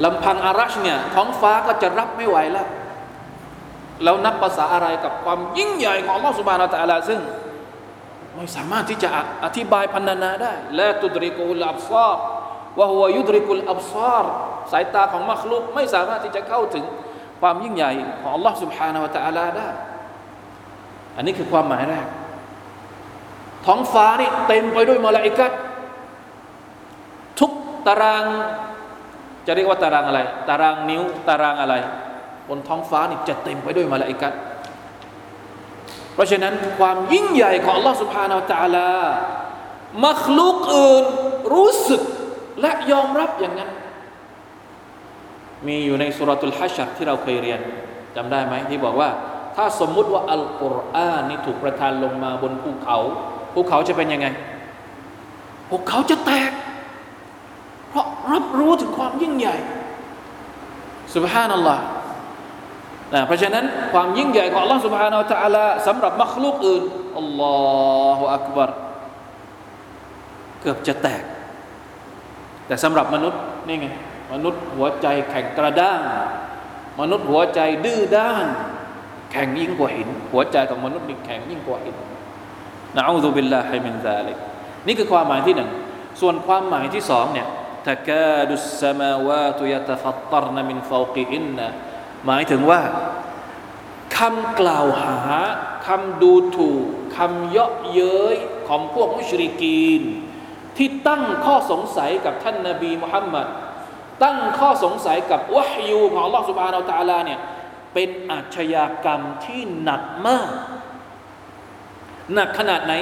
[0.03, 2.67] ลำพังอารัชเนี่ยท้องฟ้าก็จะรับไม่ไหวแล้ว
[4.03, 7.19] แล้วนับภาษาอะไรกับความยิ่งใหญ่ของอัลลอฮฺสุบานาตะอัลาซึ่ง
[8.35, 9.09] ไม่สามารถที่จะ
[9.45, 12.17] อธิบายพันนาได้และตุดริกุลอับซาบ
[12.79, 14.25] วะฮุวยุดริกุลอับซาบ
[14.71, 16.83] สายตาของมักลุกไม่สามารถที่จะเข้าถึง
[17.41, 17.91] ความยิ่งใหญ่
[18.21, 19.69] ของอัลลอฮฺสุบฮานาวะตะอัลาได้
[21.15, 22.07] อันนี้คือความหมายแรก
[23.65, 25.51] ท้องฟ้านี่เต็มไปด้วยมาลาอิกัด
[27.86, 28.24] ตาราง
[29.46, 31.74] จะเรียกว่าตารางอะไร ตารางนิ้ว ตารางอะไร
[32.48, 34.32] บนท้องฟ้านี่จะเต็มไปด้วยมลาอิกัด
[36.14, 38.90] เพราะฉะนั้นความยิ่งใหญ่ของ Allah سبحانه และ تعالى
[40.06, 41.04] มัคลุกอื่น
[41.54, 42.02] รู้สึก
[42.60, 43.70] และยอมรับอย่างนั้น
[45.66, 47.60] มีอยู่ในสุรตุลฮัชชัดที่เราเคยเรียน
[48.16, 49.10] จำได้ไหมที่บอกว่า
[49.56, 52.98] ถ้าสมมุติว่าอัลกุรอานนี่ถูกประทานลงมาบนภูเขา
[53.54, 54.26] ภูเขาจะเป็นยังไง
[55.68, 56.50] ภูเขาจะแตก
[57.92, 59.56] เพราะรับรู้ถึงความยิ่งใหญ่
[61.14, 61.82] สุบฮานัลลอฮ์
[63.14, 66.82] นะเพราะฉะนั้นความยิ่งใหญ่ของ Allah سبحانه และ تعالى สำหรับมัคลุกอื่น
[67.18, 67.56] อัลลอ
[68.16, 68.70] ฮฺอักบาร
[70.60, 71.22] เกือบจะแตก
[72.66, 73.86] แต่สำหรับมนุษย์นี่ไง
[74.32, 76.00] มนุษย์หัวใจแข็งกระด้าง
[77.00, 78.46] มนุษย์หัวใจดื้อด้าน
[79.32, 81.96] แข็งยิ่งกว่าหินหัวใจของมนุษย์นี่แข็งยิ่งกว่าหิน
[82.96, 84.38] นะอูซุบิลลาฮิมินซาลิก
[84.86, 85.70] นี่คือความหมายที่หนึ่ง
[86.20, 87.46] ส่วนความหมายที่สองเนี่ย
[87.89, 91.67] ตะกาดุสสมาวาตุยะตฟัตตรนมินฟาวกิอินนะ
[92.25, 92.81] หมายถึงว่า
[94.17, 95.39] คำกล่าวหา
[95.87, 96.83] คำดูถูก
[97.17, 98.35] คำเยาะเย้ย
[98.67, 100.01] ของพวกมุชริกีน
[100.77, 103.47] ที่ตั้งข้อสงสัยกับท่านนาบีมุฮัมมัด
[104.23, 107.39] ตั้งข้อสงสัยกับวะฮยูของอัลลอฮฺสุบฮานอัลตะลาเนี่ย
[107.93, 110.49] เป็นอาชญากรรมที่หนักมาก
[112.33, 112.93] หนักขนาดไหน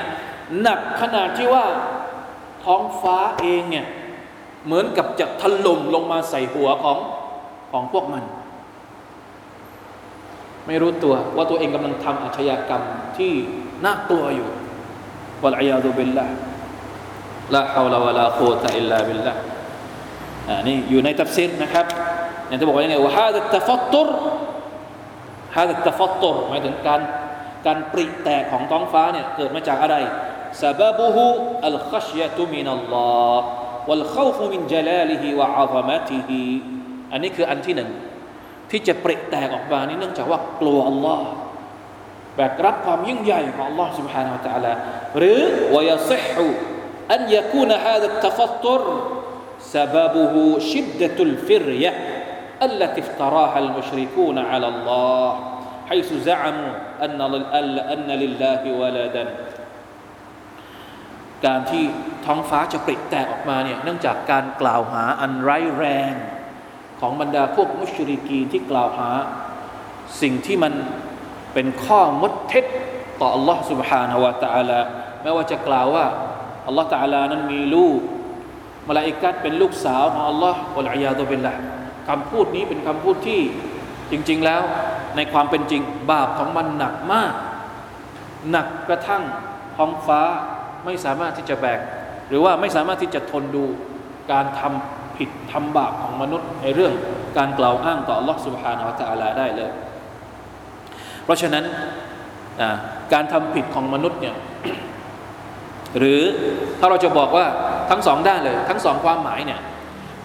[0.61, 1.65] หนักขนาดที่ว่า
[2.63, 3.85] ท้องฟ้าเองเนี่ย
[4.65, 6.97] เหมือนกับจะถล่มลงมาใส่หัวของ
[7.71, 8.23] ของพวกมัน
[10.67, 12.83] ไม่รู้ตัวว่าตัวเองกำลังทำอาชญากรรม
[13.17, 13.33] ที่
[13.85, 14.49] น่ากลัวอยู่
[15.43, 19.33] والعياذ بالله لا حول ولا قوة إلا بالله
[20.49, 21.85] อ่านี่อยู่ในตัฟซีรนะครับ
[22.47, 27.01] เนี่ยจะบอกว่ายังไงว่าهذا التفطر هذا التفطر หมายถึงการ
[27.65, 29.95] การปริแตกของท้องฟ้าเนี่ยเกิดมาจากอะไร
[30.61, 31.25] ซาบบุฮุ
[31.65, 36.42] อัลขัชยะตุมินัลลอฮ์ วัลข้าฟุมินจลาลิฮิวะอาซามะติฮิ
[37.12, 37.90] อันนี้คืออันที่หนึ่ง
[38.70, 41.26] ที่จะเปรตแตกออกมานี่เนื่องจากว่ากลัวอัลลอฮ์
[42.36, 44.72] แบกรับความยิ่งใหญ่ของอัลลอฮ์ سبحانه และ تعالى
[45.18, 45.40] หรือ
[45.74, 46.26] ว่ายصح
[47.14, 48.80] أن يكون هذا التفطر
[49.58, 51.92] سببه شدة الفرية
[52.62, 55.28] التي افتراها المشركون على الله
[55.88, 57.20] حيث زعموا أن
[57.94, 59.26] أن لله ولدا
[61.46, 61.84] การที่
[62.24, 66.12] ท้องฟ้าจะปริแตกออกมาเนี่ยเนื่องจากการกล่าวหาอันร้ายแรง
[67.00, 69.10] ของบรรดาพวกมุชริกีที่กล่าวหา
[70.20, 70.72] สิ่งที่มัน
[71.54, 72.64] เป็นข้อมดเท็จ
[73.20, 74.80] ต่อ Allah سبحانه และ تعالى
[75.22, 76.06] ไม่ว่าจะกล่าวว่า
[76.68, 77.98] Allah تعالى นั้นมีลูก
[78.88, 81.54] มาลาอิกัดเป็นลูกสาวของ Allah อัลอยาตุเป็นละ
[82.08, 83.40] คำพูดนี้เป็นคำพูดที่
[84.10, 84.62] จริง ๆ แล้ว
[85.16, 87.32] ในความเป็นจริงบาปของมันหนักมาก
[88.50, 89.22] หนักกระทั่ง
[89.76, 90.20] ท้องฟ้า
[90.84, 91.80] ไม่สามารถที่จะแบก
[92.30, 93.64] หรือว่าไม่สามารถที่จะทนดู
[94.32, 96.92] การทำผิดทำบาปของมนุษย์ในเรื่อง
[97.38, 99.70] การกล่าวอ้างต่อ Allah سبحانه และ تعالى ได้เลย
[101.24, 101.64] เพราะฉะนั้น
[103.12, 104.36] การทำผิดของมนุษย์เนี่ย
[105.98, 106.22] หรือ
[106.78, 107.46] ถ้าเราจะบอกว่า
[107.90, 109.60] ทั้งสองด้านเลย ทั้งสองความหมายเนี่ย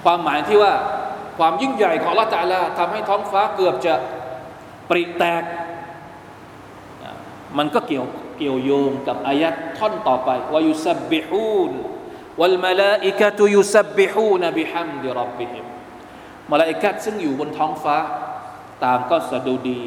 [0.03, 0.73] ความหมายที่ว่า
[1.39, 3.93] ความยิ่งใหญ่ของละตาลาทำให้ท้องฟ้าเกือบจะ
[4.89, 5.43] ปริแตก
[7.57, 8.05] มันก็เกี่ยว
[8.37, 11.71] เกี่ยวโยงกับอายัดท่อนต่อไปว่ายุสบิฮูน
[12.39, 15.65] والملائكة يسبحون بحمد ربهم
[16.51, 17.97] มาลาอิกัดซึ่งอยู่บนท้องฟ้า
[18.83, 19.81] ต่างก็สะดุดี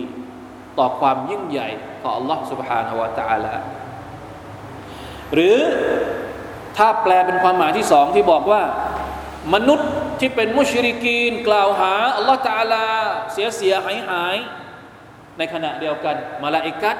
[0.79, 1.69] ต่อความยิ่งใหญ่
[2.03, 3.59] ของ Allah سبحانه และ تعالى ท
[5.35, 5.59] หรือ
[6.77, 8.63] ถ้าแปลเป็นความหมายที่สองที่บอกว่า
[9.55, 12.87] มนุษย์ที่เป็นมุชริกีน กล่าวหาอัลลอฮฺตาลา
[13.33, 14.37] เสียเสียหายหาย
[15.39, 16.97] ในขณะเดียวกันมาลาอิกัด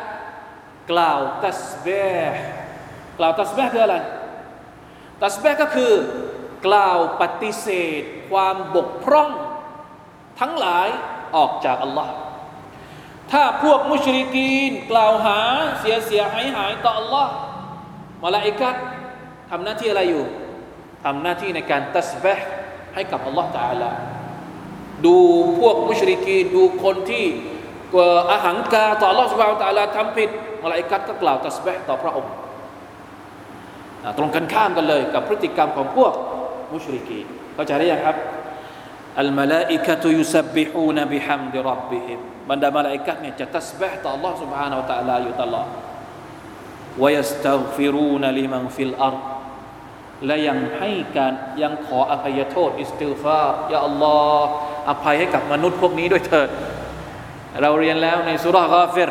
[0.91, 1.87] กล่าวตัสเบ
[2.29, 2.41] ห์
[3.19, 3.97] กล่าวตัสเบห์คืออะไร
[5.22, 5.94] ตัสเบก็คือ
[6.68, 7.68] กล่าวปฏิเส
[8.00, 8.02] ธ
[8.32, 9.30] ความบกพร่อง
[10.40, 10.88] ทั้งหลาย
[11.36, 12.14] ออกจากอัลลอฮ์
[13.32, 15.40] ถ้าพวกมุชริกีน กล่าวหา
[15.80, 17.32] เสียเสียหายหายต่ออัลลอฮ์
[18.24, 18.76] มาลาอิกัด
[19.50, 20.26] ทำหน้าที่อะไรอยู่
[21.06, 22.48] ทำหน้าที่ในการตัสบห์
[22.96, 23.90] ให้กับอัลลอฮ์ตาลา
[25.06, 25.18] ดู
[25.60, 27.26] พวกมุชริกีนดูคนที่
[28.32, 30.30] อาหังกาต่ออัลลอฮ์สุบฮานตะลาทำผิด
[30.64, 32.32] มาลาอิกัดก็กล่าวตัสบห์ต่อพระองค์
[34.19, 36.13] ตรงกันข้ามกันเลยกับพฤติกรรมของพวก
[36.73, 38.17] มุชริกีนเข้าใจได้ยังครับ
[39.21, 42.21] อัลมาลาอิกะตุยุซับบิฮูนบิฮัมดิรับบิฮิม
[42.51, 45.69] บรรดามาลาอิกัดเนี่ยจะตัสบห์ต่อ Allah سبحانه และ تعالى อยู่ตลอด
[47.03, 49.23] ويستغفرون لمن في الأرض
[50.27, 54.49] และยังให้การยังขออภัยโทษอิสติฟารยาอัลลอฮ์
[54.91, 56.49] อภัยให้กับมนุษย์พวกนี้ด้วยเถิด
[57.63, 59.11] เราเรียนแล้วในสุรากาฟิร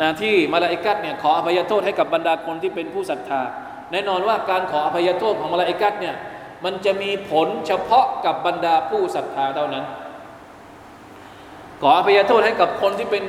[0.00, 3.42] นะที่มาลาอิกัดเนี่ยขออภัยโทษให้กับบรรดาคนที่เป็นผู้ศรัทธา
[3.91, 6.15] แน่นอนว่าการขออภัยโทษของมลาอิกะฮ์เนี่ย
[6.63, 9.85] มันจะมีผลเฉพาะกับบรรดาผู้ศรัทธาเท่านั้น
[11.81, 13.23] ขออภัยโทษให้กับคนที่เป็น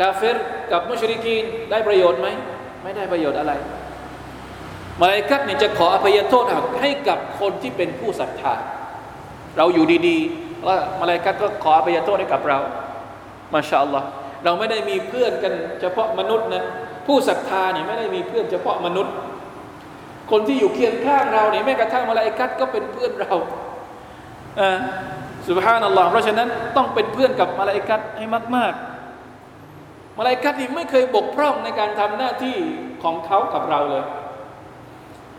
[0.00, 0.36] กาฟิร
[0.72, 2.28] กับมุชริกีนได้ประโยชน์ไหม
[2.82, 3.52] ไม่ได้ประโยชน์อะไร
[5.00, 6.44] มาลาอิกัดเนี่ยจะขออภัยโทษ
[6.80, 8.54] ให้กับคนที่เป็นผู้ศรัทธา
[9.56, 12.58] เราอยู่ดีๆแล้วมาลาอิกัดก็ขออภัยโทษให้กับเรา
[13.54, 14.06] มาชาอัลลอฮ์
[14.44, 16.64] เราไม่ได้มีเพื่อนกันเฉพาะมนุษย์นะ
[17.06, 19.14] ผู้ศรัทธาเนี่ยไม่ได้มีเพื่อนเฉพาะมนุษย์
[20.30, 23.34] คนที่อยู่เคียงข้างเราเนี่ยแม้กระทั่งมาลาอิกัดก็เป็นเพื่อนเรา
[24.60, 24.78] อ่า
[25.48, 28.72] สุบฮานัลลอฮ์เพราะฉะนั้นต้องเป็นเพื่อนกับมลาอิกะฮ์ให้มาก
[29.46, 32.56] ๆ มลาอิกะฮ์นี่ไม่เคยบกพร่องในการทำหน้าที่
[33.02, 34.04] ของเขากับเราเลย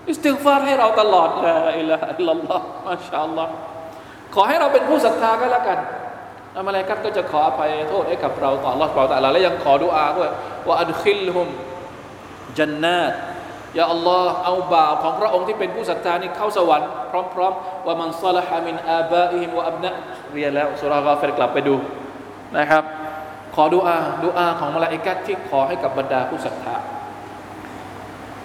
[0.09, 3.51] استغفار ให้เราตลอด لا إله إلا الله ما شاء الله
[4.35, 5.79] ขอให้เราเป็นผู้ศรัทธาก็แล้วกัน
[6.53, 10.29] แล้วมลาอิกะฮ์ก็จะขออภัยโทษให้กับเราต่อ Allah ต่อแต่ละและยังขอดุอาด้วย
[10.67, 11.47] ว่าأدخلهم
[12.57, 13.13] جنات
[13.77, 16.89] يا الله เอาบ่าวของพระองค์ที่เป็นผู้ศรัทธานี่เข้าสวรรค์
[17.33, 19.89] พร้อมๆว่ามันซาลฮามินอาบาอิฮิมวะอับนะ
[20.33, 21.75] เรียนแล้วสุรากาเฟรกลับไปดู
[22.57, 22.83] นะครับ
[23.55, 26.75] ขอดุอาดุอาของมลาอิกัดที่ขอให้กับบรรดาผู้ศรัทธา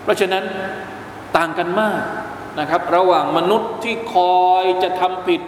[0.02, 0.44] เพราะฉะนั้น
[1.36, 2.00] ต่างกันมาก
[2.60, 5.42] นะครับ ระหว่างมนุษย์ที่คอยจะทำผิด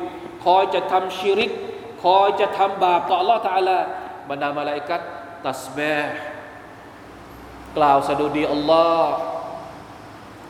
[0.45, 1.53] คอยจะทำชิริก
[2.05, 3.79] คอยจะทำบาปต่อ Allah ตาลา
[4.31, 5.01] บรรดามลาอิกัด
[5.47, 5.79] ตัสเบ
[7.77, 9.15] กล่าวสดุดีอัลลอฮ์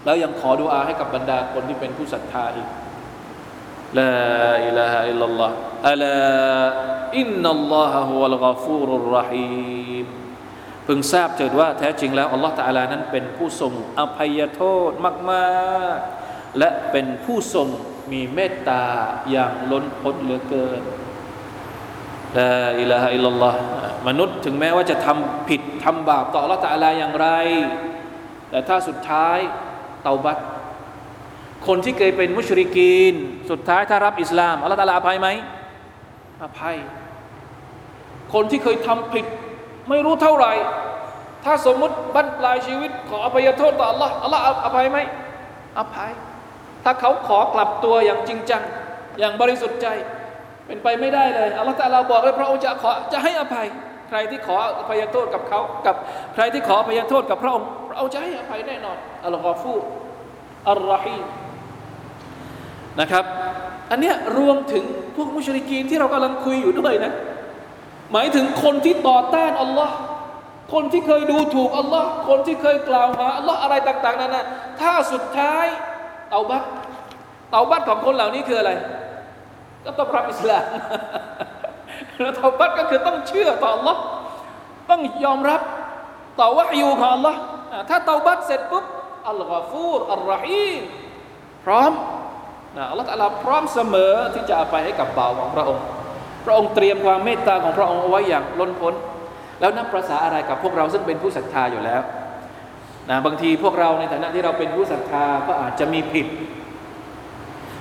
[0.04, 2.68] แล้วยังขอดุอาให้กับบรรดาคนที่เป็นผู้ศรัทธาอีก
[3.98, 4.12] ลา
[4.66, 5.50] อิลาฮะอิลลัลลอฮ
[5.88, 6.18] อัลา
[7.18, 10.06] อินนัลลอฮะฮุวัลกอฟูรุรรหีม
[10.86, 14.92] พึงทราบเถิดว่าแท้จริงแล้วอัลลอฮ์ตาลานั้นเป็นผู้ทรงอภัยโทษ
[15.30, 17.68] มากๆ และเป็นผู้ทรง
[18.12, 18.84] มีเมตตา
[19.30, 20.82] อย่างล้นพ้นเหลือเกิน
[22.38, 23.54] ลาอิลาฮะอิลลัลลอฮ
[24.08, 27.28] มนุษย์ถึงแม้ว่าจะทำผิดทำบาปต่ออัลลอฮ์ตาลาอย่างไร
[28.50, 29.38] แต่ถ้าสุดท้าย
[30.04, 30.38] เตาบัต
[31.66, 33.14] คนที่เคยเป็นมุชริกีน
[33.50, 35.28] สุดท้ายถ้ารับอิสลามอัลลอฮฺตาลาอภัยไหม
[36.42, 36.76] อภัย
[38.34, 39.24] คนที่เคยทำผิด
[39.88, 40.52] ไม่รู้เท่าไหร่
[41.44, 44.98] ถ้าสมมุติบั้นปลายชีวิต ขออภัยโทษต่ออัลลอฮ์อัลลอฮ์อภัยไหม
[45.78, 46.10] อภัย
[46.84, 48.62] ถ้าเขาขอกลับตัวอย่างจริงจัง
[49.18, 49.86] อย่างบริสุทธิ์ใจ
[50.66, 53.66] เป็นไปไม่ได้เลยอัลลอฮฺตาลาบอกเลยพระองค์จะขอจะให้อภัย
[54.08, 55.96] ใครที่ขออภัยโทษกับเขากับ
[56.34, 59.74] ใครที่ขออภัยโทษกับพระองค์พระองค์จะให้อภัยแน่นอนอัลลอฮฺฟู
[60.70, 61.24] อัลรอฮีม
[63.00, 63.24] นะครับ
[63.90, 64.84] อันเนี้ยรวมถึง
[65.16, 67.12] พวกมุชริกีนที่เรากำลังคุยอยู่ด้วยนะ
[68.12, 69.94] หมายถึงคนที่ต่อต้านอัลลอฮ์
[70.72, 74.44] คนที่เคยดูถูกอัลลอฮ์คนที่เคยกล่าวหาอัลลอฮ์อะไรต่างๆนั่นนะ
[74.80, 75.66] ถ้าสุดท้าย
[76.30, 76.62] เตาบัต
[77.50, 78.72] เตาบัตของคนเหล่านี้คืออะไร
[79.84, 80.64] ก็ต้องรับอิสลาม
[82.20, 84.00] แล้วเตาบัตก็คือต้องเชื่อต่ออัลลอฮ์
[84.90, 85.60] ต้องยอมรับ
[86.40, 87.38] ต่อวะยูของอัลลอฮ์
[87.88, 88.84] ถ้าเตาบัตเสร็จปุ๊บ
[89.28, 90.82] อัลกอฟูรอัลรฮีม
[91.64, 91.92] พร้อม
[92.76, 95.84] นะอัลลอฮฺตะลาพร้อมเสมอที่จะอภัยให้กับบ่าวของพระองค์
[96.44, 98.94] พระองค์เตรียมความเมตตาของพระองค์เอาไว้อย่างล้นพ้น
[99.60, 102.02] แล้วนับประษาอะไรกับพวกเราซึ่งเป็นผู้ศรัทธาอยู่แล้ว
[103.10, 106.26] นะบางทีพวกเราในฐานะที่เราเป็นผู้ศรัทธาก็อาจจะมีผิด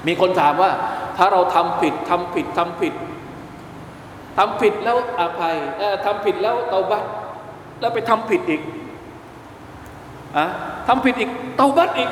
[0.08, 0.72] มีคนถามว่า
[1.18, 2.94] ถ้าเราทำผิดทำผิดทำผิด
[4.38, 5.56] ทำผิดแล้วอภัย
[6.06, 7.04] ทำผิดแล้วเตาบัต
[7.80, 8.62] แล้วไปทำผิดอีก
[10.38, 10.46] อะ
[10.88, 12.10] ทำผิดอีกเตาบัตอีก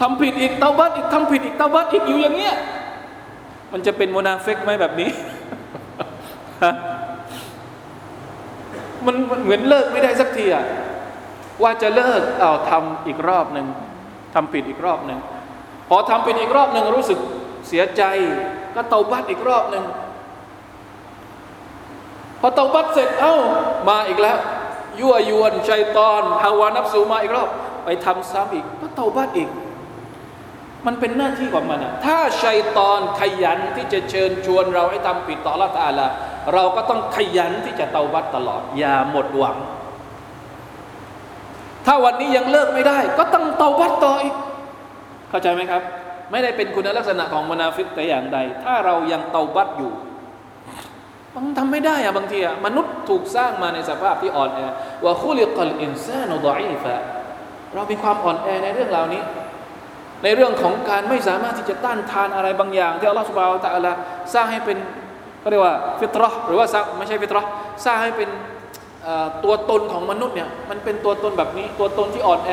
[0.00, 2.54] ทำผิดอีกเตาบัตอีกทำผิดอีกเตาบัตอีกอยู่อย่างเงี้ย
[3.72, 5.10] มันจะเป็นโมนาเฟกไหมแบบนี้
[9.06, 10.64] มันเหมือนเลิกไม่ได้สักทีอะ
[11.62, 13.66] ว่าจะเลิกเอาทำอีกรอบหนึ่ง
[14.34, 15.18] ทำผิดอีกรอบหนึ่ง
[15.88, 17.18] พอทำผิดอีกรอบหนึ่งรู้สึก
[17.68, 18.02] เสียใจ
[18.74, 19.84] ก็เตาบัตอีกรอบหนึ่ง
[22.40, 23.34] พอเตาบัตเสร็จเอ้า
[23.88, 24.38] มาอีกแล้ว
[25.00, 27.48] ยั่วยวนชัยตอนฮาวานับสูมาอีกรอบ
[27.84, 29.50] ไปทำซ้ำอีกก็เตาบัตอีก
[30.86, 36.08] มันเป็นหน้าที่ของมันนะถ้าชัยตอนขยันที่จะเชิญชวนเราให้ทำผิดต่อละตาละ
[36.54, 39.56] เราก็ต้องขยันที่จะเตาบัตตลอด อย่าหมดหวัง
[41.86, 44.34] ถ้าวันนี้ยังเลิกไม่ได้ ก็ต้องเตาบัตต่ออีก
[45.30, 45.82] เข้าใจไหมครับ
[46.30, 49.92] ไม่ได้เป็นคุณลักษณะของมนาฟิกแต่อย่างใด ถ้าเรายังเตาบัตอยู่
[51.34, 54.60] มันทำไม่ได้อะบางทีอะมนุษย์ถูกสร้างมาในสภาพที่อ่อนแอ
[55.04, 56.94] ว่าคุลิกัลอินซานุดอีฟะ
[57.74, 59.22] เรามีความอ่อนแอในเรื่องเหล่านี้
[60.24, 63.92] ในเรื่องของการไม่สามารถที่จะต้านทานอะไรบางอย่างที่อัลลอฮฺสุบฮาวตะอัลา
[64.34, 64.78] สร้างให้เป็น
[65.42, 66.66] ก็เรียกว่าฟิตรอหรือว่า
[66.98, 67.42] ไม่ใช่ฟิตรอ
[67.84, 68.28] สร้างให้เป็น
[69.44, 72.50] ตัวตนของมนุษย์เนี่ยมันเป็นตัวตนแบบนี้ตัวตนที่อ่อนแอ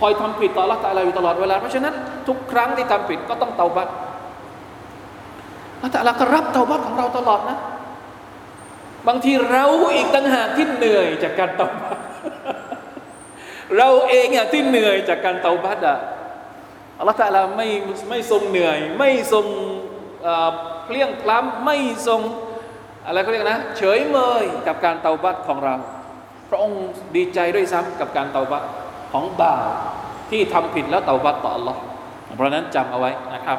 [0.00, 1.94] คอยทำผิดต่อละตาลาอยู่ตลอดเวลา เพราะฉะนั้น
[2.28, 7.58] ทุกครั้งที่ทำผิดก็ต้องเตาบัตละตาลาก็รับเตาบัตของเราตลอดนะ
[9.08, 11.98] บางทีเราอีกต่างหากที่เหนื่อยจากการเตาบัต
[13.76, 15.96] เราเองอะที่เหนื่อยจากการเตาบัตอะ
[16.98, 17.68] อัลลอฮฺตาลาไม่
[18.08, 19.46] ไม่ทรงเหนื่อย ไม่ทรง
[20.84, 21.76] เพลี้ยงพล้ำไม่
[22.06, 22.20] ทรง
[23.06, 25.74] อะไรเขาเรียกนะ เฉยเมยกับการเตาบัตของเรา
[26.50, 26.80] พระองค์
[27.16, 28.64] ดีใจด้วยซ้ำกับการเตาบัต
[29.12, 29.64] ของบ่าว
[30.30, 31.76] ที่ทำผิดแล้วเตาบัตต่อ Allah
[32.36, 33.58] เพราะนั้นจำเอาไว้นะครับ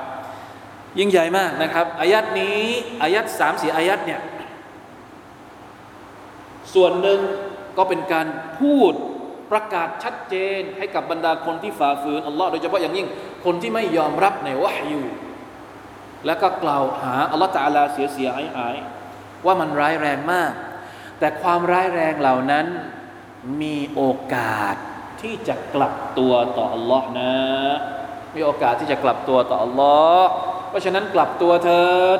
[0.99, 2.61] ยิ่งใหญ่มากนะครับอายัดนี้
[3.01, 4.21] อายัดสามสี่อายัดเนี่ย
[6.73, 7.19] ส่วนหนึ่ง
[7.77, 8.27] ก็เป็นการ
[8.59, 8.93] พูด
[9.51, 13.07] ประกาศชัดเจนให้กับบรรดาคนที่ฝ่าฝืนอัลลอฮ์โดยเฉพาะอย่างยิ่ง
[13.45, 15.01] คนที่ไม่ยอมรับในวะฮยู
[16.25, 18.75] แล้วก็กล่าวหาอัลลอฮ์ตาลาเสียเสียหายหาย
[19.45, 20.53] ว่ามันร้ายแรงมาก
[21.19, 22.65] แต่ความร้ายแรงเหล่านั้น
[23.61, 24.75] มีโอกาส
[25.21, 27.33] ที่จะกลับตัวต่ออัลลอฮ์นะ
[28.35, 30.31] มีโอกาสที่จะกลับตัวต่ออัลลอฮ์
[30.73, 32.19] เพราะฉะนั้นกลับตัวเถิด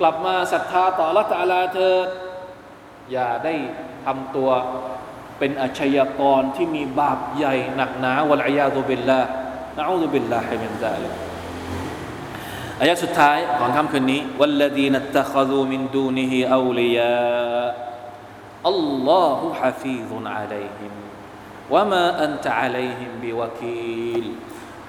[0.00, 2.08] กลับมาศรัทธาต่ออัลลอฮ์ตาลาเถิด
[3.12, 3.54] อย่าได้
[4.04, 4.50] ทำตัว
[5.38, 9.20] เป็นอาชญากรที่มีบาปใหญ่หนักหนาวะลัยาตุบิลลา
[9.78, 11.12] نعوذ بالله من ذلك
[12.80, 20.92] อายะสุดท้ายของค่ำคืนนี้والذين اتخذوا من دونه أولياء الله حفيظ عليهم
[21.74, 24.24] وما أنت عليهم بوكيل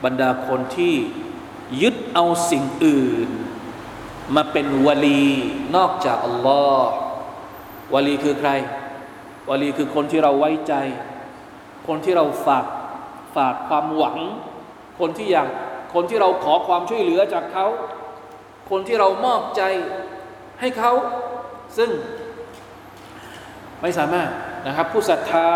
[0.04, 0.96] บรรดาคนที่
[1.82, 3.30] ยึดเอาสิ่งอื่น
[4.36, 5.28] มาเป็นวะลี
[5.76, 6.92] นอกจากอัลลอฮ์
[7.94, 8.50] วะลีคือใคร
[9.50, 10.74] วะลีคือคนที่เราไว้ใจ
[11.88, 12.66] คนที่เราฝาก
[13.36, 14.18] ฝากความหวัง
[15.00, 15.48] คนที่อยาก
[15.94, 17.66] คนที่เราขอความช่วยเหลือจากเขา
[18.70, 19.62] คนที่เรามอบใจ
[20.60, 20.94] ให้เขา
[21.78, 21.90] ซึ่ง
[23.82, 24.30] ไม่สามารถ
[24.68, 25.50] นะครับผู้ศรัทธา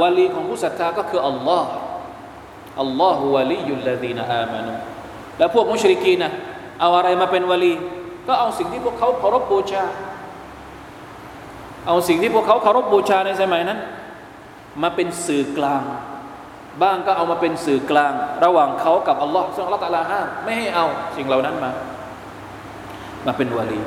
[0.00, 1.70] วลีของผู้ศรัทธาก็คืออัลลอฮ์
[2.80, 4.72] อัลลอฮฺวะลียุลลดีนอามานุ
[5.38, 6.32] แล้วพวกมุชริกีนะ
[6.80, 7.74] เอาอะไรมาเป็นวลี
[8.26, 9.84] ก็เอาสิ่งที่พวกเขาเคารพบูชา
[11.86, 13.78] เอาสิ่งที่พวกเขาเคารพบูชาในสมัยนั้น
[14.82, 15.82] มาเป็นสื่อกลาง
[16.82, 18.12] บ้างก็เอามาเป็นสื่อกลาง
[18.44, 21.70] ระหว่างเขากับอัลลอฮ์ซึ่งอัลลอฮ์ตะลาห้ามไม่ให้เอาสิ่งเหล่านั้นมา
[23.26, 23.80] มาเป็นวลี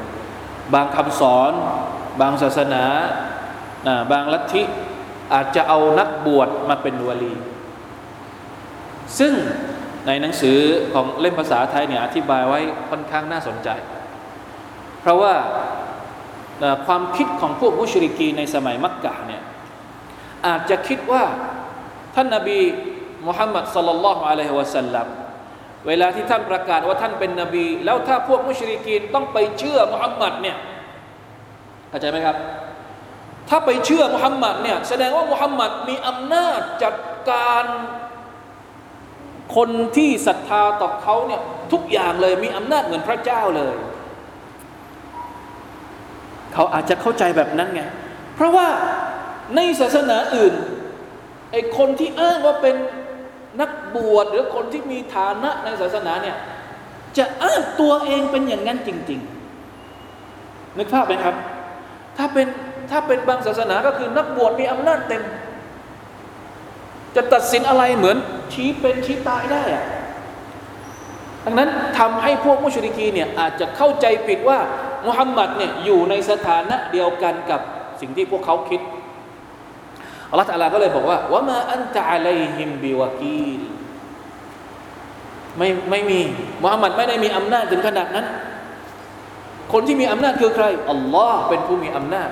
[0.74, 1.52] บางคำสอน
[2.22, 2.84] บางศาสนา
[4.12, 4.64] บางลัทธิ
[5.34, 7.34] อาจจะเอานักบวชมาเป็นวลี
[9.20, 9.34] ซึ่ง
[10.08, 10.60] ในหนังสือ
[10.93, 13.70] ของเล่มภาษาไทยเนี่ยอธิบายไว้ค่อนข้างน่าสนใจ
[15.02, 15.34] เพราะว่า
[16.88, 19.41] ความคิดของพวกมุชริกีในสมัยมักกะเนี่ย
[20.47, 21.24] อาจจะคิดว่า
[22.16, 22.60] ท่านนาบี
[23.28, 25.08] มุฮัมมัดสัลลัลลอฮุอะลัยฮิวะสัลลัม
[25.88, 30.58] เวลาที่ท่านประกาศว่าท่านเป็นนบี แล้วถ้าพวกมุชริกีนต้องไปเชื่อมุฮัมมัดเนี่ย
[31.89, 32.38] เข้าใจไหมครับ
[33.50, 36.95] ถ้าไปเชื่อมุฮัมมัดเนี่ยแสดงว่ามุฮัมมัดมีอำนาจจัด
[37.30, 37.66] การ
[39.56, 41.41] คนที่ศรัทธาต่อเขาเนี่ย
[41.72, 43.76] ทุกอย่างเลยมีอำนาจเหมือนพระเจ้าเลย
[46.54, 47.82] เขาอาจจะเข้าใจแบบนั้นไง
[48.36, 48.68] เพราะว่า
[49.56, 50.54] ในศาสนาอื่น
[51.52, 52.76] ไอคนที่อ้างว่าเป็น
[53.62, 56.38] นักบวชหรือคนที่มีฐานะในศาสนาเนี่ย
[57.18, 59.20] จะอ้างตัวเองเป็นอย่างนั้นจริง
[60.00, 61.36] ๆ นึกภาพไหมครับ
[62.18, 62.47] ถ้าเป็น
[62.91, 65.24] ถ้าเป็นบางศาสนาก็คือนักบวชมีอำนาจเต็ม
[67.16, 68.18] จะตัดสินอะไรเหมือน
[68.53, 69.86] ชี้เป็นชี้ตายได้อะ
[71.45, 74.60] ดังนั้นทำให้พวกมุชริกีเนี่ยอาจจะเข้าใจผิดว่า
[75.07, 77.62] มุฮัมมัดเนี่ยอยู่ในสถานะเดียวกันกับ
[78.01, 78.82] สิ่งที่พวกเขาคิด
[80.30, 83.62] อัลลอฮฺตาลาก็เลยบอกว่าว่ามาอันตะอะลัยฮิมบิวากีล
[85.57, 86.20] ไม่ไม่มี
[86.64, 88.26] มุฮัมมัดไม่ได้มีอำนาจถึงขนาดนั้น
[89.74, 92.30] คนที่มีอำนาจคือใครอัลลอฮ์เป็นผู้มีอำนาจ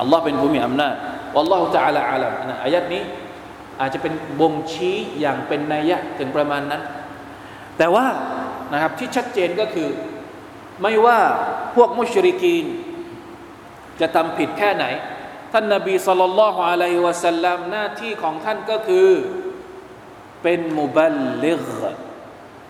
[0.00, 0.94] อัลลอฮ์เป็นผู้มีอำนาจ
[1.34, 3.02] วัลลอฮุตะอาลาอาลัมนะอายัดนี้
[3.80, 6.82] อาจจะเป็นบ่งชี้อย่างเป็นนัยยะถึงประมาณนั้น
[7.78, 8.06] แต่ว่า
[8.72, 9.88] นะครับที่ชัดเจนก็คือ
[10.82, 11.18] ไม่ว่า
[11.74, 12.66] พวกมุชริกีน
[14.00, 14.84] จะทำผิดแค่ไหน
[15.52, 19.08] ท่านนาบีสุลต่านละฮ์อะลัยฮิวะสัลลัมหน้าที่ของท่านก็คือ
[20.42, 21.66] เป็นมุบัลลิก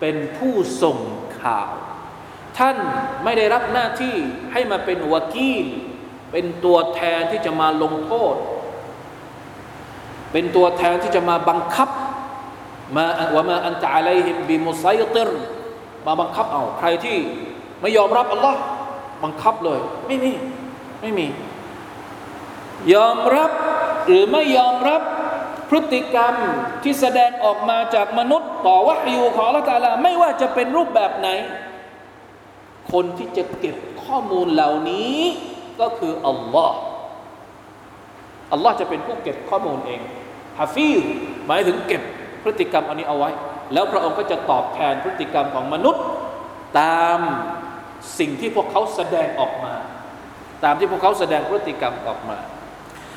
[0.00, 0.98] เป็นผู้ส่ง
[1.40, 1.72] ข่าว
[2.58, 2.76] ท่าน
[3.24, 4.16] ไม่ได้รับหน้าที่
[4.52, 5.66] ให้มาเป็นวากีล
[6.32, 8.34] เป็นตัวแทนที่จะมาลงโทษ
[10.32, 11.88] เป็นตัวแทนที่จะมาบังคับ
[12.96, 15.28] มาว่ามาอันตะอะลัยฮิมบิมุไซติร
[16.06, 17.16] มาบังคับเอาใครที่
[17.80, 18.60] ไม่ยอมรับอัลลอฮ์
[19.24, 20.32] บังคับเลย ไม่มี
[21.00, 21.26] ไม่มี
[22.94, 23.50] ยอมรับ
[24.06, 25.02] หรือไม่ยอมรับ
[25.68, 26.34] พฤติกรรม
[26.82, 31.28] ที่แสดงออกมาจากมนุษย์ ต่อวะฮยูของลลอฮ์ตาลาไม่ว่าจะเป็นรูปแบบไหน
[32.92, 35.18] คนที่จะเก็บข้อมูลเหล่านี้
[35.80, 36.78] ก็คืออัลลอฮ์
[38.52, 40.00] อัลลอฮ์จะเป็นผู้เก็บข้อมูลเอง
[40.58, 41.00] ฮาฟิล
[41.46, 42.02] หมายถึงเก็บ
[42.42, 43.30] พฤติกรรมอันนี้เอาไว้
[43.72, 46.04] แล้วพระองค์ก็จะตอบแทนพฤติกรรมของมนุษย์
[46.80, 47.18] ตาม
[48.18, 49.74] สิ่งที่พวกเขาแสดงออกมา
[50.64, 52.38] ตามที่พวกเขาแสดงพฤติกรรมออกมา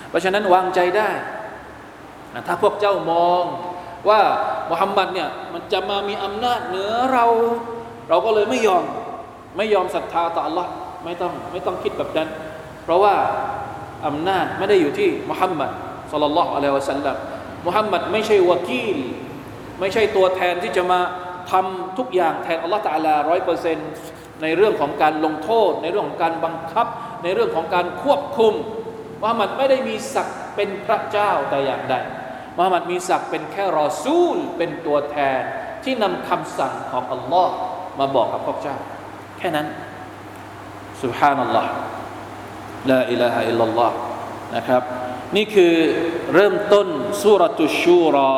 [0.10, 1.10] เพราะฉะนั้นวางใจได้
[2.34, 3.44] นะถ้าพวกเจ้ามอง
[4.10, 4.22] ว่า
[4.72, 7.26] มุฮัมมัดเนี่ยมันจะมามีอำนาจเหนือเรา
[8.10, 8.84] เราก็เลยไม่ยอม
[9.58, 10.68] ไม่ยอมศรัทธาต่อ Allah
[11.06, 12.30] ไม่ต้องไม่ต้องคิดแบบนั้น
[12.84, 13.14] เพราะว่า
[14.08, 15.72] อำนาจไม่ได้อยู่ที่มุฮัมมัด
[16.12, 17.16] สุลลัลลอฮุอะลัยฮิวะสัลลัม
[17.66, 18.98] มุฮัมมัดไม่ใช่วากีล
[19.80, 21.00] ไม่ใช่ตัวแทนที่จะมา
[21.52, 23.90] ทำทุกอย่างแทนอัลลอฮฺตะอาลาร้อยเปอร์เซนต์
[24.42, 26.88] ในเรื่องของการลงโทษ ในเรื่องของการบังคับ
[27.24, 28.54] ในเรื่องของการควบคุม
[29.22, 31.96] มุฮัมมัดไม่ได้มีศักดิ์เป็นพระเจ้าแต่อย่างใด
[32.58, 35.42] มุฮัมมัดมีศักดิ์เป็นแค่รอซูล เป็นตัวแทน
[35.84, 37.54] ที่นำคำสั่งของอัลลอฮ์
[38.00, 38.78] มาบอกกับพวกเจ้า
[39.38, 39.68] แค่นั้น
[41.02, 41.68] สุบฮานัลลอฮฺ
[42.90, 43.96] ลาอิลาฮะอิลลัลลอฮ์
[44.56, 44.82] นะครับ
[45.36, 45.76] นี่คือ
[46.34, 46.88] เริ่มต้น
[47.22, 48.34] สุรตุชูรอ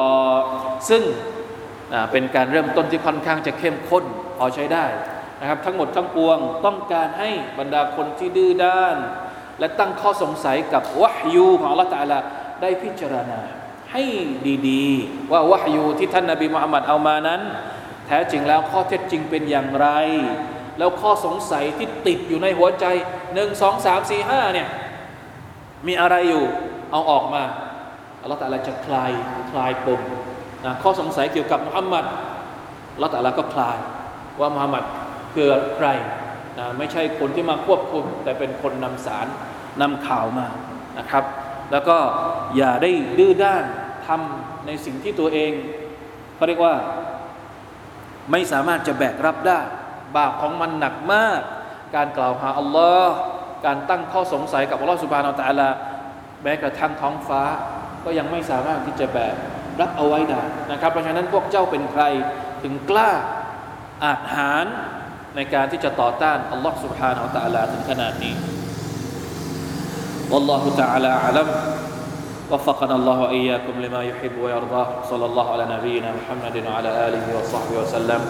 [0.89, 1.03] ซึ่ง
[2.11, 4.03] เป็นการเริ่มต้นที่ค่อนข้างจะเข้มข้น
[4.37, 4.85] พอใช้ได้
[5.41, 7.29] นะครับ ทั้งหมดทั้งปวงต้องการให้
[7.59, 8.95] บรรดาคนที่ดื้อด้าน
[9.59, 12.13] และตั้งข้อสงสัยกับวะฮยูของอัลลอฮฺ
[12.61, 13.39] ได้พิจารณา
[13.91, 14.03] ให้
[14.69, 17.41] ดีๆ ว่าวะฮยูที่ท่านนาบีมุฮัมมัดเอามานั้น
[18.07, 19.87] แท้จริงแล้วข้อเท็จจริงเป็นอย่างไร
[20.77, 22.85] แล้วข้อสงสัยที่ติดอยู่ในหัวใจ
[23.33, 24.67] หนึ่งสองสามสี่ห้าเนี่ย
[25.87, 26.45] มีอะไรอยู่
[26.91, 27.43] เอาออกมา
[28.21, 29.11] อัลลอฮฺตะลาจะคลาย
[29.51, 30.01] คลายปม
[30.65, 32.05] นะข้อสงสัยเกี่ยวกับมุฮัมมัด
[32.93, 33.77] อัลลอฮฺตะลาก็คลาย
[34.39, 34.83] ว่ามุฮัมมัด
[35.33, 35.87] คือใคร
[36.59, 39.27] นะไม่ใช่คนที่มาควบคุม แต่เป็นคนนำสาร
[39.81, 40.47] นำข่าวมา
[40.99, 41.23] นะครับ
[41.71, 41.97] แล้วก็
[42.57, 43.63] อย่าได้ดื้อด้าน
[44.07, 45.51] ทำในสิ่งที่ตัวเอง
[46.35, 46.75] เขาเรียกว่า
[48.31, 49.59] ไม่สามารถจะแบกรับได้
[50.16, 51.40] บาปของมันหนักมาก
[51.96, 53.14] การกล่าวหาอัลลอฮ์
[53.66, 55.68] การตั้งข้อสงสัยกับอัลลอฮ์สุบฮานาอัลตะอาลา
[56.42, 57.42] แม้กระทั่งท้องฟ้า
[58.04, 59.34] ก็ยังไม่สามารถที่จะแบก
[59.80, 62.02] รับเอาไว้ได้นะครับ เพราะฉะนั้นพวกเจ้าเป็นใคร
[62.62, 63.10] ถึงกล้า
[64.04, 64.66] อาจหาร
[65.36, 68.34] ในการที่จะต่อต้านอัลลอฮ์ سبحانه และ تعالى ถึงขนาดนี้
[70.32, 71.48] والله تعالى أعلم
[72.50, 78.20] وفقنا الله وإياكم لما يحب ويرضاه صلى الله على نبينا محمد وعلى آله وصحبه وسلم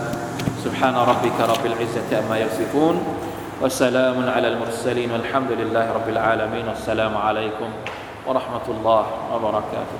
[0.63, 2.95] سبحان ربك رب العزة أما يصفون
[3.61, 7.69] وسلام على المرسلين والحمد لله رب العالمين والسلام عليكم
[8.27, 9.97] ورحمة الله وبركاته.